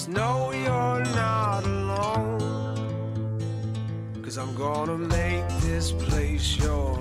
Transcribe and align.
Just 0.00 0.08
know 0.08 0.50
you're 0.50 1.04
not 1.14 1.62
alone. 1.62 2.40
Cause 4.22 4.38
I'm 4.38 4.54
gonna 4.54 4.96
make 4.96 5.46
this 5.60 5.92
place 5.92 6.56
your. 6.56 6.98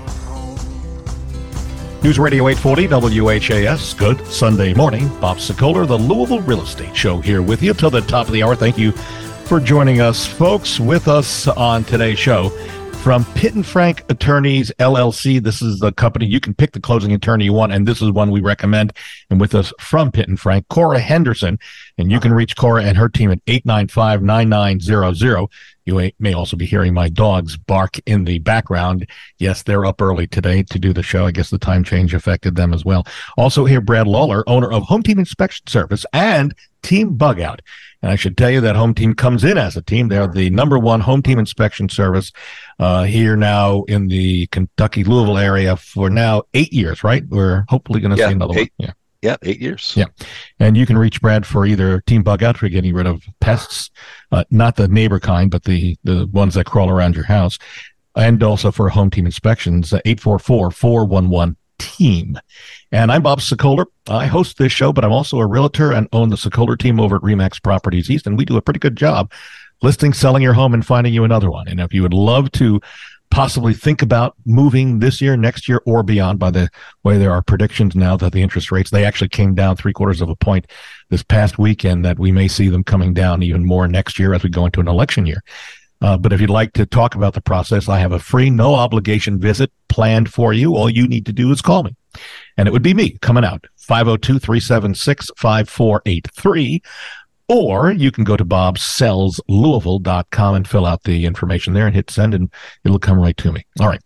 News 2.04 2.20
Radio 2.20 2.50
840 2.50 3.22
WHAS. 3.22 3.94
Good 3.94 4.28
Sunday 4.28 4.74
morning. 4.74 5.08
Bob 5.22 5.38
Sokoler, 5.38 5.88
the 5.88 5.98
Louisville 5.98 6.42
Real 6.42 6.64
Estate 6.64 6.94
Show, 6.94 7.22
here 7.22 7.42
with 7.42 7.64
you 7.64 7.74
till 7.74 7.90
the 7.90 8.02
top 8.02 8.28
of 8.28 8.34
the 8.34 8.44
hour. 8.44 8.54
Thank 8.54 8.78
you 8.78 8.92
for 8.92 9.62
joining 9.62 10.02
us, 10.02 10.26
folks, 10.26 10.78
with 10.78 11.08
us 11.08 11.48
on 11.48 11.86
today's 11.86 12.20
show. 12.20 12.52
From 13.04 13.24
Pitt 13.34 13.56
and 13.56 13.66
Frank 13.66 14.04
Attorneys 14.10 14.72
LLC, 14.78 15.42
this 15.42 15.62
is 15.62 15.80
the 15.80 15.94
company 15.94 16.26
you 16.26 16.42
can 16.42 16.54
pick 16.54 16.74
the 16.74 16.82
closing 16.82 17.14
attorney 17.14 17.46
you 17.46 17.54
want, 17.54 17.72
and 17.72 17.88
this 17.88 18.02
is 18.02 18.12
one 18.12 18.30
we 18.30 18.42
recommend. 18.42 18.92
And 19.30 19.40
with 19.40 19.56
us 19.56 19.72
from 19.80 20.12
Pitt 20.12 20.28
and 20.28 20.38
Frank, 20.38 20.68
Cora 20.68 21.00
Henderson, 21.00 21.58
and 21.98 22.12
you 22.12 22.18
uh-huh. 22.18 22.24
can 22.24 22.34
reach 22.34 22.58
Cora 22.58 22.84
and 22.84 22.98
her 22.98 23.08
team 23.08 23.32
at 23.32 23.40
895 23.48 24.22
9900. 24.22 25.48
You 25.90 26.12
may 26.20 26.34
also 26.34 26.56
be 26.56 26.68
hearing 26.68 26.94
my 26.94 27.10
dogs 27.10 27.58
bark 27.58 27.96
in 28.06 28.24
the 28.26 28.38
background. 28.40 29.08
Yes, 29.40 29.64
they're 29.64 29.86
up 29.86 30.02
early 30.02 30.28
today 30.28 30.62
to 30.64 30.78
do 30.78 30.94
the 30.94 31.02
show. 31.02 31.26
I 31.26 31.32
guess 31.32 31.50
the 31.50 31.58
time 31.58 31.84
change 31.84 32.14
affected 32.14 32.56
them 32.56 32.74
as 32.74 32.86
well. 32.86 33.06
Also, 33.38 33.66
here, 33.66 33.82
Brad 33.82 34.08
Lawler, 34.08 34.44
owner 34.48 34.72
of 34.72 34.84
Home 34.84 35.02
Team 35.02 35.18
Inspection 35.18 35.66
Service 35.68 36.06
and 36.14 36.54
Team 36.84 37.16
Bug 37.16 37.40
Out. 37.42 37.62
And 38.04 38.12
I 38.12 38.16
should 38.16 38.38
tell 38.38 38.52
you 38.52 38.62
that 38.62 38.76
Home 38.76 38.94
Team 38.94 39.16
comes 39.16 39.44
in 39.44 39.58
as 39.58 39.76
a 39.76 39.82
team. 39.82 40.08
They're 40.10 40.28
the 40.28 40.50
number 40.52 40.78
one 40.78 41.02
home 41.02 41.22
team 41.24 41.40
inspection 41.40 41.90
service 41.90 42.32
uh, 42.78 43.04
here 43.04 43.36
now 43.36 43.84
in 43.84 44.08
the 44.08 44.46
Kentucky 44.48 45.04
Louisville 45.04 45.38
area 45.40 45.76
for 45.76 46.10
now 46.10 46.44
eight 46.54 46.72
years, 46.72 47.04
right? 47.04 47.24
We're 47.28 47.66
hopefully 47.68 48.00
going 48.00 48.12
to 48.16 48.18
Yeah, 48.18 48.28
see 48.28 48.34
another 48.34 48.58
eight. 48.60 48.72
one. 48.78 48.88
Yeah. 48.88 48.94
Yeah, 49.22 49.36
eight 49.44 49.60
years. 49.60 49.94
Yeah. 49.98 50.06
And 50.60 50.78
you 50.78 50.86
can 50.86 50.98
reach 50.98 51.22
Brad 51.22 51.46
for 51.46 51.66
either 51.66 52.02
Team 52.02 52.24
Bug 52.24 52.42
Out 52.42 52.58
for 52.58 52.70
getting 52.70 52.94
rid 52.94 53.06
of 53.06 53.24
pests, 53.42 53.92
uh, 54.32 54.46
not 54.50 54.78
the 54.78 54.88
neighbor 54.88 55.20
kind, 55.20 55.52
but 55.52 55.64
the, 55.64 55.98
the 56.04 56.26
ones 56.28 56.54
that 56.54 56.66
crawl 56.66 56.90
around 56.90 57.16
your 57.16 57.26
house, 57.26 57.58
and 58.16 58.42
also 58.42 58.72
for 58.72 58.88
home 58.90 59.10
team 59.10 59.26
inspections, 59.26 59.92
uh, 59.92 60.00
844 60.06 60.72
411 60.72 61.58
team. 61.80 62.40
And 62.94 63.12
I'm 63.12 63.22
Bob 63.22 63.40
Sokoler. 63.42 63.86
I 64.08 64.26
host 64.26 64.58
this 64.58 64.72
show, 64.72 64.94
but 64.94 65.04
I'm 65.04 65.12
also 65.12 65.40
a 65.40 65.48
realtor 65.48 65.92
and 65.92 66.08
own 66.14 66.30
the 66.30 66.38
Sokoler 66.38 66.80
team 66.80 67.00
over 67.00 67.18
at 67.18 67.22
Remax 67.22 67.62
Properties 67.62 68.10
East, 68.10 68.26
and 68.26 68.38
we 68.38 68.46
do 68.46 68.58
a 68.58 68.62
pretty 68.62 68.80
good 68.80 68.96
job 68.96 69.32
listing, 69.82 70.14
selling 70.14 70.44
your 70.44 70.54
home, 70.54 70.74
and 70.74 70.86
finding 70.86 71.14
you 71.14 71.24
another 71.24 71.50
one. 71.50 71.68
And 71.68 71.80
if 71.80 71.94
you 71.94 72.02
would 72.02 72.14
love 72.14 72.52
to 72.54 72.82
possibly 73.32 73.74
think 73.74 74.02
about 74.02 74.36
moving 74.46 75.00
this 75.00 75.22
year, 75.22 75.38
next 75.38 75.68
year, 75.68 75.82
or 75.86 76.04
beyond, 76.04 76.40
by 76.40 76.52
the 76.52 76.70
way 77.04 77.18
there 77.18 77.32
are 77.32 77.42
predictions 77.42 77.96
now 77.96 78.18
that 78.18 78.34
the 78.34 78.42
interest 78.42 78.72
rates 78.72 78.90
they 78.90 79.06
actually 79.06 79.30
came 79.30 79.54
down 79.54 79.76
three 79.76 79.94
quarters 79.94 80.22
of 80.22 80.30
a 80.30 80.36
point 80.36 80.68
this 81.10 81.24
past 81.24 81.58
weekend, 81.58 82.04
that 82.06 82.20
we 82.20 82.32
may 82.32 82.48
see 82.48 82.70
them 82.70 82.84
coming 82.84 83.14
down 83.14 83.44
even 83.44 83.66
more 83.66 83.88
next 83.88 84.20
year 84.20 84.34
as 84.34 84.44
we 84.44 84.50
go 84.50 84.66
into 84.66 84.80
an 84.80 84.88
election 84.88 85.26
year. 85.26 85.44
Uh, 86.02 86.18
but 86.18 86.32
if 86.32 86.40
you'd 86.40 86.50
like 86.50 86.74
to 86.74 86.86
talk 86.86 87.16
about 87.16 87.34
the 87.34 87.42
process, 87.42 87.90
I 87.90 88.00
have 88.00 88.14
a 88.14 88.20
free, 88.20 88.50
no 88.50 88.74
obligation 88.74 89.40
visit 89.40 89.72
planned 89.90 90.32
for 90.32 90.54
you. 90.54 90.76
All 90.76 90.90
you 90.90 91.08
need 91.08 91.26
to 91.26 91.34
do 91.34 91.52
is 91.52 91.62
call 91.62 91.84
me. 91.84 91.96
And 92.58 92.68
it 92.68 92.72
would 92.72 92.82
be 92.82 92.94
me 92.94 93.18
coming 93.22 93.44
out 93.44 93.66
502 93.78 94.40
376 94.40 95.32
5483. 95.36 96.82
Or 97.50 97.92
you 97.92 98.12
can 98.12 98.24
go 98.24 98.38
to 98.38 98.46
bobsellslouisville.com 98.46 100.56
and 100.56 100.68
fill 100.68 100.86
out 100.86 101.02
the 101.04 101.26
information 101.26 101.74
there 101.74 101.88
and 101.88 101.96
hit 101.96 102.12
send, 102.12 102.36
and 102.36 102.52
it'll 102.86 103.00
come 103.00 103.20
right 103.20 103.36
to 103.38 103.52
me. 103.52 103.66
All 103.80 103.88
right. 103.88 104.00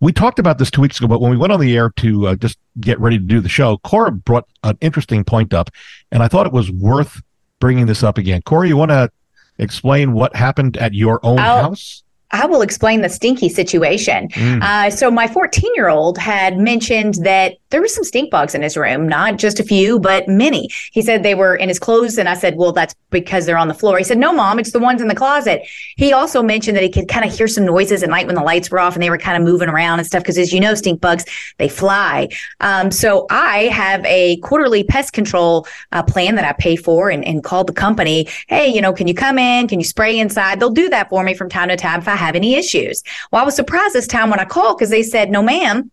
We 0.00 0.12
talked 0.12 0.38
about 0.38 0.58
this 0.58 0.70
two 0.70 0.82
weeks 0.82 0.98
ago, 0.98 1.08
but 1.08 1.22
when 1.22 1.30
we 1.30 1.38
went 1.38 1.52
on 1.52 1.60
the 1.60 1.74
air 1.74 1.90
to 1.96 2.26
uh, 2.28 2.34
just 2.36 2.58
get 2.78 3.00
ready 3.00 3.16
to 3.18 3.24
do 3.24 3.40
the 3.40 3.48
show, 3.48 3.78
Cora 3.78 4.12
brought 4.12 4.46
an 4.64 4.76
interesting 4.82 5.24
point 5.24 5.54
up, 5.54 5.70
and 6.12 6.22
I 6.22 6.28
thought 6.28 6.46
it 6.46 6.52
was 6.52 6.70
worth 6.70 7.22
bringing 7.58 7.86
this 7.86 8.02
up 8.02 8.18
again. 8.18 8.42
Cora, 8.42 8.68
you 8.68 8.76
want 8.76 8.90
to 8.90 9.10
explain 9.58 10.12
what 10.12 10.36
happened 10.36 10.76
at 10.76 10.92
your 10.92 11.24
own 11.24 11.38
I'll- 11.38 11.62
house? 11.62 12.02
I 12.32 12.46
will 12.46 12.62
explain 12.62 13.00
the 13.00 13.08
stinky 13.08 13.48
situation. 13.48 14.28
Mm. 14.28 14.62
Uh, 14.62 14.88
so 14.90 15.10
my 15.10 15.26
14 15.26 15.68
year 15.74 15.88
old 15.88 16.16
had 16.16 16.58
mentioned 16.58 17.14
that 17.24 17.56
there 17.70 17.80
were 17.80 17.88
some 17.88 18.04
stink 18.04 18.30
bugs 18.30 18.54
in 18.54 18.62
his 18.62 18.76
room, 18.76 19.08
not 19.08 19.38
just 19.38 19.60
a 19.60 19.64
few, 19.64 19.98
but 19.98 20.28
many. 20.28 20.68
He 20.92 21.02
said 21.02 21.22
they 21.22 21.34
were 21.34 21.54
in 21.54 21.68
his 21.68 21.78
clothes, 21.78 22.18
and 22.18 22.28
I 22.28 22.34
said, 22.34 22.56
"Well, 22.56 22.72
that's 22.72 22.94
because 23.10 23.46
they're 23.46 23.56
on 23.56 23.68
the 23.68 23.74
floor." 23.74 23.98
He 23.98 24.04
said, 24.04 24.18
"No, 24.18 24.32
mom, 24.32 24.58
it's 24.58 24.72
the 24.72 24.78
ones 24.78 25.00
in 25.00 25.08
the 25.08 25.14
closet." 25.14 25.62
He 25.96 26.12
also 26.12 26.42
mentioned 26.42 26.76
that 26.76 26.82
he 26.82 26.90
could 26.90 27.08
kind 27.08 27.24
of 27.24 27.36
hear 27.36 27.48
some 27.48 27.64
noises 27.64 28.02
at 28.02 28.08
night 28.08 28.26
when 28.26 28.34
the 28.34 28.42
lights 28.42 28.70
were 28.70 28.80
off 28.80 28.94
and 28.94 29.02
they 29.02 29.10
were 29.10 29.18
kind 29.18 29.36
of 29.36 29.48
moving 29.48 29.68
around 29.68 29.98
and 29.98 30.06
stuff. 30.06 30.22
Because 30.22 30.38
as 30.38 30.52
you 30.52 30.60
know, 30.60 30.74
stink 30.74 31.00
bugs 31.00 31.24
they 31.58 31.68
fly. 31.68 32.28
Um, 32.60 32.90
so 32.90 33.26
I 33.30 33.64
have 33.64 34.04
a 34.04 34.36
quarterly 34.38 34.84
pest 34.84 35.12
control 35.12 35.66
uh, 35.92 36.02
plan 36.02 36.34
that 36.34 36.44
I 36.44 36.52
pay 36.52 36.76
for, 36.76 37.10
and, 37.10 37.24
and 37.24 37.44
called 37.44 37.68
the 37.68 37.72
company. 37.72 38.28
Hey, 38.48 38.68
you 38.68 38.80
know, 38.80 38.92
can 38.92 39.06
you 39.06 39.14
come 39.14 39.38
in? 39.38 39.68
Can 39.68 39.78
you 39.78 39.84
spray 39.84 40.18
inside? 40.18 40.58
They'll 40.58 40.70
do 40.70 40.88
that 40.88 41.08
for 41.08 41.22
me 41.22 41.34
from 41.34 41.48
time 41.48 41.68
to 41.68 41.76
time 41.76 42.00
if 42.00 42.08
I 42.08 42.16
have 42.16 42.34
any 42.34 42.54
issues. 42.54 43.02
Well, 43.30 43.42
I 43.42 43.44
was 43.44 43.54
surprised 43.54 43.94
this 43.94 44.06
time 44.06 44.30
when 44.30 44.40
I 44.40 44.44
called 44.44 44.78
because 44.78 44.90
they 44.90 45.02
said, 45.02 45.30
"No, 45.30 45.42
ma'am." 45.42 45.90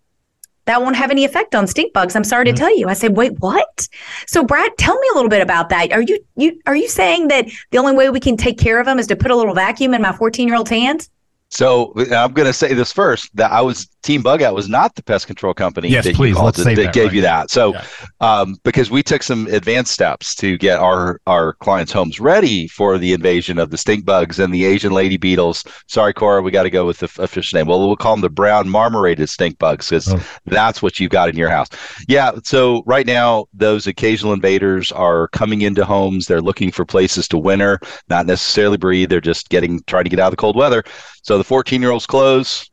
That 0.67 0.81
won't 0.81 0.95
have 0.95 1.11
any 1.11 1.25
effect 1.25 1.55
on 1.55 1.65
stink 1.65 1.93
bugs. 1.93 2.15
I'm 2.15 2.23
sorry 2.23 2.45
to 2.45 2.51
mm. 2.51 2.57
tell 2.57 2.77
you. 2.77 2.87
I 2.89 2.93
said, 2.93 3.15
wait, 3.17 3.39
what? 3.39 3.87
So, 4.27 4.43
Brad, 4.43 4.71
tell 4.77 4.99
me 4.99 5.07
a 5.13 5.15
little 5.15 5.29
bit 5.29 5.41
about 5.41 5.69
that. 5.69 5.91
Are 5.91 6.01
you 6.01 6.19
you 6.35 6.59
are 6.67 6.75
you 6.75 6.87
saying 6.87 7.29
that 7.29 7.47
the 7.71 7.77
only 7.77 7.93
way 7.93 8.09
we 8.09 8.19
can 8.19 8.37
take 8.37 8.59
care 8.59 8.79
of 8.79 8.85
them 8.85 8.99
is 8.99 9.07
to 9.07 9.15
put 9.15 9.31
a 9.31 9.35
little 9.35 9.55
vacuum 9.55 9.93
in 9.93 10.01
my 10.01 10.11
14 10.11 10.47
year 10.47 10.57
old's 10.57 10.69
hands? 10.69 11.09
So 11.49 11.93
I'm 12.11 12.33
going 12.33 12.45
to 12.45 12.53
say 12.53 12.73
this 12.73 12.91
first 12.91 13.33
that 13.35 13.51
I 13.51 13.61
was 13.61 13.87
Team 14.07 14.21
Bug 14.21 14.41
Out 14.41 14.55
was 14.55 14.69
not 14.69 14.95
the 14.95 15.03
pest 15.03 15.27
control 15.27 15.53
company 15.53 15.89
Yes, 15.89 16.05
that 16.05 16.15
please, 16.15 16.33
called 16.33 16.55
that, 16.55 16.63
that 16.63 16.75
that, 16.77 16.93
gave 16.93 17.07
right. 17.07 17.13
you 17.15 17.21
that. 17.23 17.51
So 17.51 17.73
Yeah. 17.73 17.83
um, 18.21 18.55
because 18.63 18.89
we 18.89 19.03
took 19.03 19.21
some 19.21 19.47
advanced 19.47 19.91
steps 19.91 20.33
to 20.35 20.57
get 20.57 20.79
our 20.79 21.19
our 21.27 21.53
clients' 21.55 21.91
homes 21.91 22.17
ready 22.21 22.69
for 22.69 22.97
the 22.97 23.11
invasion 23.11 23.59
of 23.59 23.69
the 23.69 23.77
stink 23.77 24.05
bugs 24.05 24.39
and 24.39 24.53
the 24.53 24.63
Asian 24.63 24.93
lady 24.93 25.17
beetles. 25.17 25.65
Sorry, 25.87 26.13
Cora, 26.13 26.41
we 26.41 26.51
got 26.51 26.63
to 26.63 26.69
go 26.69 26.85
with 26.85 26.99
the 26.99 27.11
official 27.21 27.57
name. 27.57 27.67
Well, 27.67 27.85
we'll 27.85 27.97
call 27.97 28.13
them 28.15 28.21
the 28.21 28.29
brown 28.29 28.69
marmorated 28.69 29.27
stink 29.27 29.59
bugs 29.59 29.89
because 29.89 30.07
Oh. 30.13 30.23
that's 30.45 30.81
what 30.81 31.01
you've 31.01 31.11
got 31.11 31.27
in 31.27 31.35
your 31.35 31.49
house. 31.49 31.67
Yeah. 32.07 32.31
So 32.45 32.83
right 32.85 33.05
now, 33.05 33.47
those 33.53 33.87
occasional 33.87 34.31
invaders 34.31 34.89
are 34.93 35.27
coming 35.29 35.63
into 35.63 35.83
homes. 35.83 36.27
They're 36.27 36.41
looking 36.41 36.71
for 36.71 36.85
places 36.85 37.27
to 37.27 37.37
winter, 37.37 37.77
not 38.09 38.25
necessarily 38.25 38.77
breathe. 38.77 39.09
They're 39.09 39.19
just 39.19 39.49
getting 39.49 39.81
trying 39.85 40.05
to 40.05 40.09
get 40.09 40.19
out 40.21 40.27
of 40.27 40.31
the 40.31 40.37
cold 40.37 40.55
weather. 40.55 40.85
So 41.23 41.37
the 41.37 41.43
14 41.43 41.81
year 41.81 41.91
olds 41.91 42.07
clothes 42.07 42.69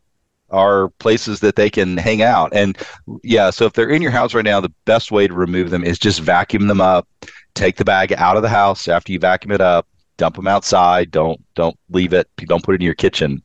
are 0.54 0.88
places 1.00 1.40
that 1.40 1.56
they 1.56 1.68
can 1.68 1.96
hang 1.96 2.22
out. 2.22 2.54
And 2.54 2.78
yeah, 3.22 3.50
so 3.50 3.66
if 3.66 3.72
they're 3.74 3.90
in 3.90 4.02
your 4.02 4.10
house 4.10 4.34
right 4.34 4.44
now, 4.44 4.60
the 4.60 4.72
best 4.84 5.10
way 5.10 5.26
to 5.26 5.34
remove 5.34 5.70
them 5.70 5.84
is 5.84 5.98
just 5.98 6.20
vacuum 6.20 6.68
them 6.68 6.80
up. 6.80 7.08
Take 7.54 7.76
the 7.76 7.84
bag 7.84 8.12
out 8.12 8.36
of 8.36 8.42
the 8.42 8.48
house 8.48 8.88
after 8.88 9.12
you 9.12 9.18
vacuum 9.18 9.52
it 9.52 9.60
up. 9.60 9.86
Dump 10.16 10.36
them 10.36 10.46
outside. 10.46 11.10
Don't 11.10 11.42
don't 11.54 11.76
leave 11.90 12.12
it. 12.12 12.28
Don't 12.36 12.62
put 12.62 12.74
it 12.74 12.80
in 12.80 12.84
your 12.84 12.94
kitchen 12.94 13.42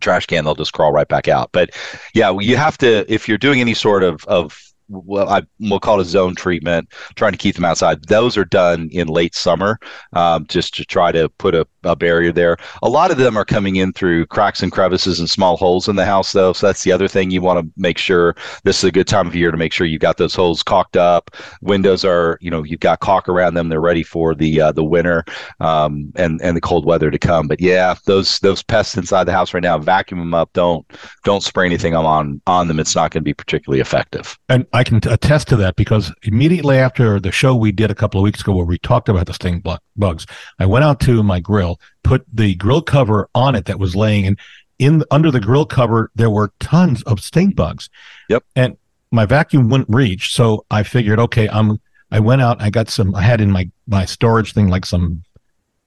trash 0.00 0.26
can. 0.26 0.44
They'll 0.44 0.54
just 0.54 0.72
crawl 0.72 0.92
right 0.92 1.08
back 1.08 1.28
out. 1.28 1.50
But 1.52 1.70
yeah, 2.14 2.36
you 2.38 2.56
have 2.56 2.78
to 2.78 3.10
if 3.12 3.28
you're 3.28 3.38
doing 3.38 3.60
any 3.60 3.74
sort 3.74 4.02
of 4.02 4.24
of 4.26 4.60
well, 4.88 5.28
I 5.28 5.42
we'll 5.60 5.80
call 5.80 6.00
it 6.00 6.02
a 6.02 6.08
zone 6.08 6.34
treatment, 6.34 6.88
trying 7.14 7.32
to 7.32 7.38
keep 7.38 7.54
them 7.54 7.64
outside. 7.64 8.04
Those 8.04 8.36
are 8.36 8.44
done 8.44 8.88
in 8.92 9.08
late 9.08 9.34
summer, 9.34 9.78
um, 10.12 10.46
just 10.48 10.74
to 10.76 10.84
try 10.84 11.12
to 11.12 11.28
put 11.28 11.54
a, 11.54 11.66
a 11.84 11.94
barrier 11.94 12.32
there. 12.32 12.56
A 12.82 12.88
lot 12.88 13.10
of 13.10 13.18
them 13.18 13.36
are 13.36 13.44
coming 13.44 13.76
in 13.76 13.92
through 13.92 14.26
cracks 14.26 14.62
and 14.62 14.72
crevices 14.72 15.20
and 15.20 15.28
small 15.28 15.56
holes 15.56 15.88
in 15.88 15.96
the 15.96 16.04
house, 16.04 16.32
though. 16.32 16.52
So 16.52 16.66
that's 16.66 16.84
the 16.84 16.92
other 16.92 17.08
thing 17.08 17.30
you 17.30 17.42
want 17.42 17.60
to 17.60 17.72
make 17.76 17.98
sure. 17.98 18.34
This 18.64 18.78
is 18.78 18.84
a 18.84 18.92
good 18.92 19.06
time 19.06 19.26
of 19.26 19.34
year 19.34 19.50
to 19.50 19.56
make 19.56 19.72
sure 19.72 19.86
you've 19.86 20.00
got 20.00 20.16
those 20.16 20.34
holes 20.34 20.62
caulked 20.62 20.96
up. 20.96 21.30
Windows 21.60 22.04
are, 22.04 22.38
you 22.40 22.50
know, 22.50 22.62
you've 22.62 22.80
got 22.80 23.00
caulk 23.00 23.28
around 23.28 23.54
them. 23.54 23.68
They're 23.68 23.80
ready 23.80 24.02
for 24.02 24.34
the 24.34 24.60
uh, 24.60 24.72
the 24.72 24.84
winter 24.84 25.24
um, 25.60 26.12
and 26.16 26.40
and 26.42 26.56
the 26.56 26.60
cold 26.60 26.84
weather 26.84 27.10
to 27.10 27.18
come. 27.18 27.46
But 27.46 27.60
yeah, 27.60 27.94
those 28.06 28.38
those 28.40 28.62
pests 28.62 28.96
inside 28.96 29.24
the 29.24 29.32
house 29.32 29.52
right 29.52 29.62
now, 29.62 29.78
vacuum 29.78 30.20
them 30.20 30.34
up. 30.34 30.50
Don't 30.52 30.86
don't 31.24 31.42
spray 31.42 31.66
anything 31.66 31.94
on 31.94 32.40
on 32.46 32.68
them. 32.68 32.80
It's 32.80 32.94
not 32.94 33.10
going 33.10 33.22
to 33.22 33.24
be 33.24 33.34
particularly 33.34 33.80
effective. 33.80 34.38
And 34.48 34.66
I 34.78 34.84
can 34.84 35.00
attest 35.10 35.48
to 35.48 35.56
that 35.56 35.74
because 35.74 36.12
immediately 36.22 36.76
after 36.78 37.18
the 37.18 37.32
show 37.32 37.56
we 37.56 37.72
did 37.72 37.90
a 37.90 37.96
couple 37.96 38.20
of 38.20 38.22
weeks 38.22 38.42
ago 38.42 38.54
where 38.54 38.64
we 38.64 38.78
talked 38.78 39.08
about 39.08 39.26
the 39.26 39.34
sting 39.34 39.60
bugs, 39.96 40.24
I 40.60 40.66
went 40.66 40.84
out 40.84 41.00
to 41.00 41.20
my 41.24 41.40
grill, 41.40 41.80
put 42.04 42.24
the 42.32 42.54
grill 42.54 42.82
cover 42.82 43.28
on 43.34 43.56
it 43.56 43.64
that 43.64 43.80
was 43.80 43.96
laying, 43.96 44.24
and 44.24 44.38
in 44.78 45.02
under 45.10 45.32
the 45.32 45.40
grill 45.40 45.66
cover 45.66 46.12
there 46.14 46.30
were 46.30 46.52
tons 46.60 47.02
of 47.02 47.18
stink 47.18 47.56
bugs. 47.56 47.90
Yep. 48.28 48.44
And 48.54 48.76
my 49.10 49.26
vacuum 49.26 49.68
wouldn't 49.68 49.88
reach, 49.88 50.32
so 50.32 50.64
I 50.70 50.84
figured, 50.84 51.18
okay, 51.18 51.48
I'm. 51.48 51.80
I 52.12 52.20
went 52.20 52.40
out. 52.40 52.62
I 52.62 52.70
got 52.70 52.88
some. 52.88 53.16
I 53.16 53.22
had 53.22 53.40
in 53.40 53.50
my 53.50 53.68
my 53.88 54.04
storage 54.04 54.52
thing 54.54 54.68
like 54.68 54.86
some 54.86 55.24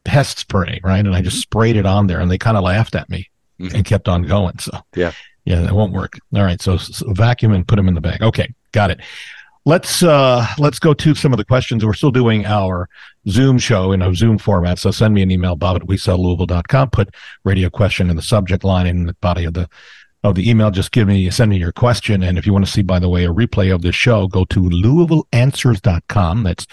pest 0.04 0.38
spray, 0.40 0.82
right? 0.84 1.06
And 1.06 1.16
I 1.16 1.22
just 1.22 1.40
sprayed 1.40 1.78
it 1.78 1.86
on 1.86 2.08
there, 2.08 2.20
and 2.20 2.30
they 2.30 2.38
kind 2.38 2.58
of 2.58 2.64
laughed 2.64 2.96
at 2.96 3.10
me 3.10 3.30
Mhm. 3.60 3.74
and 3.74 3.86
kept 3.86 4.10
on 4.10 4.24
going. 4.24 4.60
So 4.60 4.72
Yeah. 4.96 5.14
yeah, 5.46 5.62
that 5.62 5.74
won't 5.74 5.94
work. 5.94 6.20
All 6.36 6.44
right, 6.44 6.62
so, 6.62 6.76
so 6.78 7.14
vacuum 7.14 7.54
and 7.54 7.66
put 7.66 7.78
them 7.78 7.88
in 7.88 7.94
the 7.94 8.02
bag. 8.02 8.22
Okay, 8.22 8.54
got 8.72 8.92
it. 8.92 9.00
Let's 9.64 10.02
uh 10.02 10.44
let's 10.58 10.80
go 10.80 10.96
to 10.96 11.14
some 11.14 11.34
of 11.34 11.38
the 11.38 11.46
questions. 11.46 11.86
We're 11.86 11.94
still 11.94 12.12
doing 12.12 12.48
our 12.48 12.90
Zoom 13.28 13.60
show 13.60 13.92
in 13.92 14.02
a 14.02 14.16
Zoom 14.16 14.40
format. 14.40 14.80
So 14.80 14.90
send 14.90 15.14
me 15.14 15.22
an 15.22 15.30
email, 15.30 15.56
bob 15.56 15.76
at 15.76 15.84
WeSellLouisville.com. 15.84 16.90
Put 16.90 17.14
radio 17.44 17.70
question 17.70 18.10
in 18.10 18.16
the 18.16 18.24
subject 18.24 18.64
line 18.64 18.88
in 18.88 19.06
the 19.06 19.14
body 19.22 19.46
of 19.46 19.54
the 19.54 19.70
of 20.24 20.36
the 20.36 20.50
email. 20.50 20.72
Just 20.72 20.92
give 20.92 21.08
me 21.08 21.30
send 21.30 21.52
me 21.52 21.58
your 21.58 21.72
question. 21.72 22.24
And 22.24 22.40
if 22.40 22.48
you 22.48 22.54
want 22.54 22.66
to 22.66 22.72
see, 22.72 22.82
by 22.82 22.98
the 22.98 23.10
way, 23.10 23.26
a 23.26 23.34
replay 23.34 23.72
of 23.74 23.84
this 23.84 23.96
show, 23.96 24.28
go 24.28 24.46
to 24.46 24.62
LouisvilleAnswers.com. 24.62 26.44
That's 26.44 26.66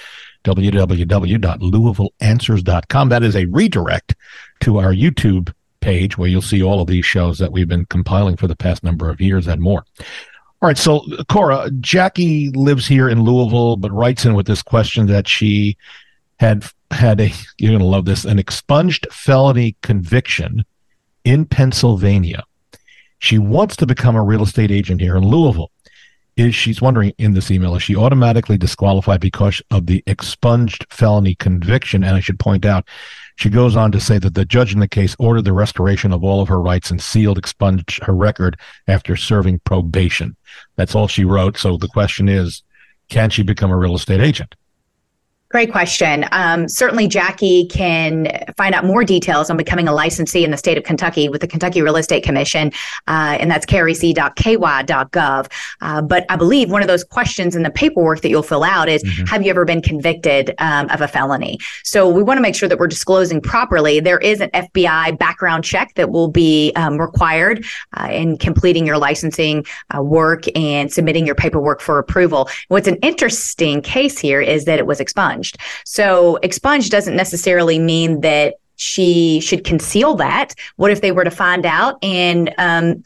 www.louisvilleanswers.com. 0.45 3.09
That 3.09 3.23
is 3.23 3.37
a 3.37 3.45
redirect 3.47 4.15
to 4.61 4.79
our 4.79 4.95
YouTube 4.95 5.53
page 5.81 6.19
where 6.19 6.29
you'll 6.29 6.43
see 6.43 6.63
all 6.63 6.81
of 6.81 6.89
these 6.89 7.07
shows 7.07 7.39
that 7.39 7.53
we've 7.53 7.69
been 7.69 7.85
compiling 7.87 8.37
for 8.37 8.47
the 8.47 8.57
past 8.57 8.83
number 8.83 9.11
of 9.11 9.21
years 9.21 9.47
and 9.47 9.61
more. 9.61 9.85
All 10.61 10.67
right, 10.67 10.79
so 10.79 11.05
Cora, 11.29 11.71
Jackie 11.81 12.51
lives 12.51 12.87
here 12.87 13.09
in 13.09 13.23
Louisville, 13.23 13.77
but 13.77 13.93
writes 13.93 14.25
in 14.25 14.35
with 14.35 14.47
this 14.47 14.63
question 14.63 15.07
that 15.07 15.29
she 15.29 15.77
had 16.41 16.65
had 16.91 17.21
a 17.21 17.31
you're 17.59 17.71
going 17.71 17.81
to 17.81 17.85
love 17.85 18.07
this 18.07 18.25
an 18.25 18.39
expunged 18.39 19.07
felony 19.13 19.77
conviction 19.83 20.65
in 21.25 21.45
Pennsylvania. 21.45 22.43
She 23.21 23.39
wants 23.39 23.77
to 23.77 23.87
become 23.87 24.17
a 24.17 24.23
real 24.23 24.43
estate 24.43 24.71
agent 24.71 25.01
here 25.01 25.17
in 25.17 25.25
Louisville. 25.25 25.71
Is 26.37 26.55
she's 26.55 26.81
wondering 26.81 27.13
in 27.19 27.35
this 27.35 27.51
email 27.51 27.77
is 27.77 27.83
she 27.83 27.97
automatically 27.97 28.59
disqualified 28.59 29.21
because 29.21 29.63
of 29.71 29.87
the 29.87 30.03
expunged 30.07 30.87
felony 30.91 31.35
conviction? 31.37 32.03
And 32.03 32.17
I 32.17 32.21
should 32.21 32.39
point 32.39 32.65
out 32.65 32.89
she 33.39 33.51
goes 33.51 33.77
on 33.77 33.93
to 33.93 34.01
say 34.01 34.19
that 34.19 34.35
the 34.35 34.45
judge 34.45 34.75
in 34.75 34.81
the 34.81 34.89
case 34.89 35.15
ordered 35.17 35.45
the 35.45 35.53
restoration 35.53 36.13
of 36.13 36.25
all 36.25 36.41
of 36.41 36.49
her 36.49 36.61
rights 36.61 36.91
and 36.91 37.01
sealed, 37.01 37.39
expunged 37.39 38.03
her 38.03 38.13
record 38.13 38.59
after 38.89 39.15
serving 39.15 39.61
probation. 39.61 40.37
That's 40.75 40.97
all 40.97 41.07
she 41.07 41.25
wrote. 41.25 41.57
So 41.57 41.77
the 41.77 41.87
question 41.87 42.29
is, 42.29 42.65
can 43.09 43.31
she 43.31 43.45
become 43.45 43.71
a 43.71 43.77
real 43.77 43.95
estate 43.95 44.21
agent? 44.21 44.57
Great 45.51 45.73
question. 45.73 46.27
Um, 46.31 46.69
certainly, 46.69 47.09
Jackie 47.09 47.65
can 47.69 48.29
find 48.59 48.75
out 48.75 48.85
more 48.85 49.03
details 49.03 49.49
on 49.49 49.57
becoming 49.57 49.89
a 49.89 49.95
licensee 49.95 50.45
in 50.45 50.51
the 50.51 50.59
state 50.59 50.77
of 50.77 50.85
Kentucky 50.85 51.31
with 51.31 51.41
the 51.41 51.47
Kentucky 51.47 51.81
Real 51.81 51.97
Estate 51.97 52.23
Commission, 52.23 52.71
uh, 53.07 53.39
and 53.41 53.51
that's 53.51 53.65
krec.ky.gov. 53.65 55.51
Uh, 55.81 56.03
but 56.03 56.27
I 56.29 56.37
believe 56.37 56.71
one 56.71 56.83
of 56.83 56.89
those 56.89 57.03
questions 57.03 57.57
in 57.57 57.63
the 57.63 57.71
paperwork 57.71 58.21
that 58.21 58.29
you'll 58.29 58.43
fill 58.43 58.63
out 58.63 58.91
is 58.91 59.03
mm-hmm. 59.03 59.25
Have 59.25 59.43
you 59.43 59.49
ever 59.49 59.65
been 59.65 59.81
convicted 59.81 60.55
um, 60.59 60.91
of 60.91 61.01
a 61.01 61.09
felony? 61.09 61.59
So 61.83 62.11
we 62.11 62.23
want 62.23 62.37
to 62.37 62.43
make 62.43 62.55
sure 62.55 62.69
that 62.69 62.79
we're 62.79 62.87
disclosing 62.87 63.41
properly. 63.41 64.01
There 64.01 64.19
is 64.19 64.43
an 64.43 64.51
FBI 64.51 65.19
background 65.19 65.65
check 65.65 65.95
that 65.95 66.11
will 66.11 66.29
be 66.29 66.73
um, 66.77 67.01
required 67.01 67.65
uh, 67.97 68.09
in 68.11 68.37
completing 68.37 68.87
your 68.87 68.99
licensing 68.99 69.65
uh, 69.97 70.03
work 70.03 70.45
and 70.55 70.93
submitting 70.93 71.25
your 71.25 71.35
paperwork 71.35 71.81
for 71.81 71.99
approval. 71.99 72.51
What's 72.69 72.89
an 72.89 72.97
interesting 72.97 73.81
case 73.81 74.19
here 74.19 74.43
is 74.43 74.67
that 74.67 74.79
it 74.79 74.87
was 74.87 75.01
expunged 75.01 75.38
expunged. 75.39 75.59
So 75.85 76.37
expunged 76.43 76.91
doesn't 76.91 77.17
necessarily 77.17 77.79
mean 77.79 78.21
that 78.21 78.55
she 78.77 79.41
should 79.41 79.65
conceal 79.65 80.15
that. 80.17 80.55
What 80.77 80.91
if 80.91 81.01
they 81.01 81.13
were 81.13 81.25
to 81.25 81.31
find 81.31 81.67
out 81.67 82.03
and 82.03 82.55
um, 82.59 83.03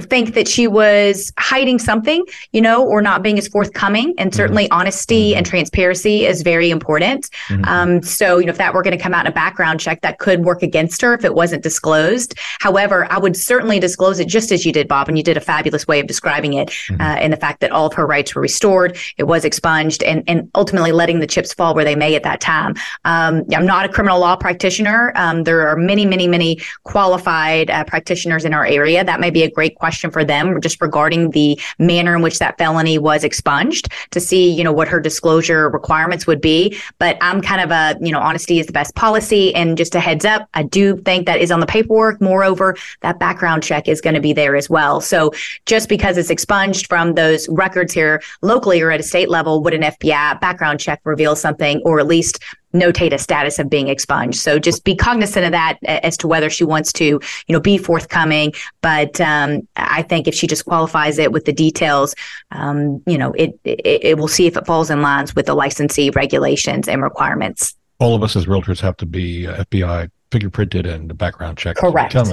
think 0.00 0.34
that 0.34 0.48
she 0.48 0.66
was 0.66 1.32
hiding 1.38 1.78
something, 1.78 2.24
you 2.52 2.60
know, 2.60 2.84
or 2.84 3.00
not 3.00 3.22
being 3.22 3.38
as 3.38 3.48
forthcoming. 3.48 4.14
And 4.18 4.30
mm-hmm. 4.30 4.36
certainly 4.36 4.64
mm-hmm. 4.64 4.80
honesty 4.80 5.30
mm-hmm. 5.30 5.38
and 5.38 5.46
transparency 5.46 6.26
is 6.26 6.42
very 6.42 6.70
important. 6.70 7.30
Mm-hmm. 7.48 7.64
Um, 7.64 8.02
so, 8.02 8.38
you 8.38 8.46
know, 8.46 8.50
if 8.50 8.58
that 8.58 8.74
were 8.74 8.82
going 8.82 8.96
to 8.96 9.02
come 9.02 9.14
out 9.14 9.26
in 9.26 9.32
a 9.32 9.34
background 9.34 9.80
check, 9.80 10.00
that 10.02 10.18
could 10.18 10.44
work 10.44 10.62
against 10.62 11.00
her 11.02 11.14
if 11.14 11.24
it 11.24 11.34
wasn't 11.34 11.62
disclosed. 11.62 12.34
However, 12.60 13.10
I 13.10 13.18
would 13.18 13.36
certainly 13.36 13.78
disclose 13.78 14.20
it 14.20 14.28
just 14.28 14.52
as 14.52 14.64
you 14.64 14.72
did, 14.72 14.88
Bob, 14.88 15.08
and 15.08 15.16
you 15.16 15.24
did 15.24 15.36
a 15.36 15.40
fabulous 15.40 15.86
way 15.86 16.00
of 16.00 16.06
describing 16.06 16.54
it 16.54 16.68
mm-hmm. 16.68 17.00
uh, 17.00 17.16
in 17.16 17.30
the 17.30 17.36
fact 17.36 17.60
that 17.60 17.70
all 17.70 17.86
of 17.86 17.94
her 17.94 18.06
rights 18.06 18.34
were 18.34 18.42
restored, 18.42 18.96
it 19.16 19.24
was 19.24 19.44
expunged, 19.44 20.02
and, 20.02 20.22
and 20.26 20.50
ultimately 20.54 20.92
letting 20.92 21.20
the 21.20 21.26
chips 21.26 21.52
fall 21.52 21.74
where 21.74 21.84
they 21.84 21.94
may 21.94 22.14
at 22.14 22.22
that 22.22 22.40
time. 22.40 22.74
Um, 23.04 23.44
I'm 23.54 23.66
not 23.66 23.84
a 23.84 23.88
criminal 23.88 24.20
law 24.20 24.36
practitioner. 24.36 25.12
Um, 25.14 25.44
there 25.44 25.68
are 25.68 25.76
many, 25.76 26.06
many, 26.06 26.26
many 26.26 26.60
qualified 26.84 27.70
uh, 27.70 27.84
practitioners 27.84 28.44
in 28.44 28.54
our 28.54 28.66
area. 28.66 29.04
That 29.04 29.20
may 29.20 29.30
be 29.30 29.42
a 29.42 29.50
great 29.50 29.76
question 29.84 30.10
for 30.10 30.24
them 30.24 30.62
just 30.62 30.80
regarding 30.80 31.32
the 31.32 31.60
manner 31.78 32.16
in 32.16 32.22
which 32.22 32.38
that 32.38 32.56
felony 32.56 32.96
was 32.96 33.22
expunged 33.22 33.86
to 34.12 34.18
see, 34.18 34.50
you 34.50 34.64
know, 34.64 34.72
what 34.72 34.88
her 34.88 34.98
disclosure 34.98 35.68
requirements 35.68 36.26
would 36.26 36.40
be. 36.40 36.74
But 36.98 37.18
I'm 37.20 37.42
kind 37.42 37.60
of 37.60 37.70
a, 37.70 37.94
you 38.00 38.10
know, 38.10 38.18
honesty 38.18 38.58
is 38.58 38.66
the 38.66 38.72
best 38.72 38.94
policy. 38.94 39.54
And 39.54 39.76
just 39.76 39.94
a 39.94 40.00
heads 40.00 40.24
up, 40.24 40.48
I 40.54 40.62
do 40.62 40.96
think 40.96 41.26
that 41.26 41.38
is 41.38 41.50
on 41.50 41.60
the 41.60 41.66
paperwork. 41.66 42.18
Moreover, 42.22 42.76
that 43.02 43.18
background 43.18 43.62
check 43.62 43.86
is 43.86 44.00
going 44.00 44.14
to 44.14 44.22
be 44.22 44.32
there 44.32 44.56
as 44.56 44.70
well. 44.70 45.02
So 45.02 45.32
just 45.66 45.90
because 45.90 46.16
it's 46.16 46.30
expunged 46.30 46.86
from 46.86 47.12
those 47.12 47.46
records 47.50 47.92
here 47.92 48.22
locally 48.40 48.80
or 48.80 48.90
at 48.90 49.00
a 49.00 49.02
state 49.02 49.28
level, 49.28 49.62
would 49.62 49.74
an 49.74 49.82
FBI 49.82 50.40
background 50.40 50.80
check 50.80 51.02
reveal 51.04 51.36
something 51.36 51.82
or 51.84 52.00
at 52.00 52.06
least 52.06 52.42
notate 52.74 53.12
a 53.12 53.18
status 53.18 53.58
of 53.58 53.70
being 53.70 53.88
expunged. 53.88 54.38
So 54.38 54.58
just 54.58 54.84
be 54.84 54.94
cognizant 54.94 55.46
of 55.46 55.52
that 55.52 55.78
as 55.84 56.16
to 56.18 56.28
whether 56.28 56.50
she 56.50 56.64
wants 56.64 56.92
to, 56.94 57.04
you 57.04 57.20
know, 57.48 57.60
be 57.60 57.78
forthcoming. 57.78 58.52
But 58.82 59.20
um, 59.20 59.66
I 59.76 60.02
think 60.02 60.28
if 60.28 60.34
she 60.34 60.46
just 60.46 60.64
qualifies 60.64 61.18
it 61.18 61.32
with 61.32 61.44
the 61.44 61.52
details, 61.52 62.14
um, 62.50 63.02
you 63.06 63.16
know, 63.16 63.32
it, 63.32 63.58
it 63.64 64.04
it 64.04 64.18
will 64.18 64.28
see 64.28 64.46
if 64.46 64.56
it 64.56 64.66
falls 64.66 64.90
in 64.90 65.02
lines 65.02 65.34
with 65.34 65.46
the 65.46 65.54
licensee 65.54 66.10
regulations 66.10 66.88
and 66.88 67.02
requirements. 67.02 67.74
All 68.00 68.14
of 68.14 68.22
us 68.22 68.36
as 68.36 68.46
realtors 68.46 68.80
have 68.80 68.96
to 68.98 69.06
be 69.06 69.46
uh, 69.46 69.64
FBI 69.64 70.10
fingerprinted 70.30 70.92
and 70.92 71.16
background 71.16 71.58
checked. 71.58 71.78
Correct. 71.78 72.12
become 72.12 72.32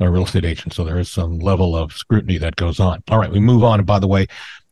a, 0.00 0.04
a 0.04 0.10
real 0.10 0.24
estate 0.24 0.44
agent, 0.44 0.72
so 0.72 0.84
there 0.84 0.98
is 0.98 1.10
some 1.10 1.38
level 1.38 1.76
of 1.76 1.92
scrutiny 1.92 2.38
that 2.38 2.56
goes 2.56 2.80
on. 2.80 3.02
All 3.10 3.18
right, 3.18 3.30
we 3.30 3.40
move 3.40 3.62
on. 3.62 3.80
And 3.80 3.86
by 3.86 3.98
the 3.98 4.08
way, 4.08 4.26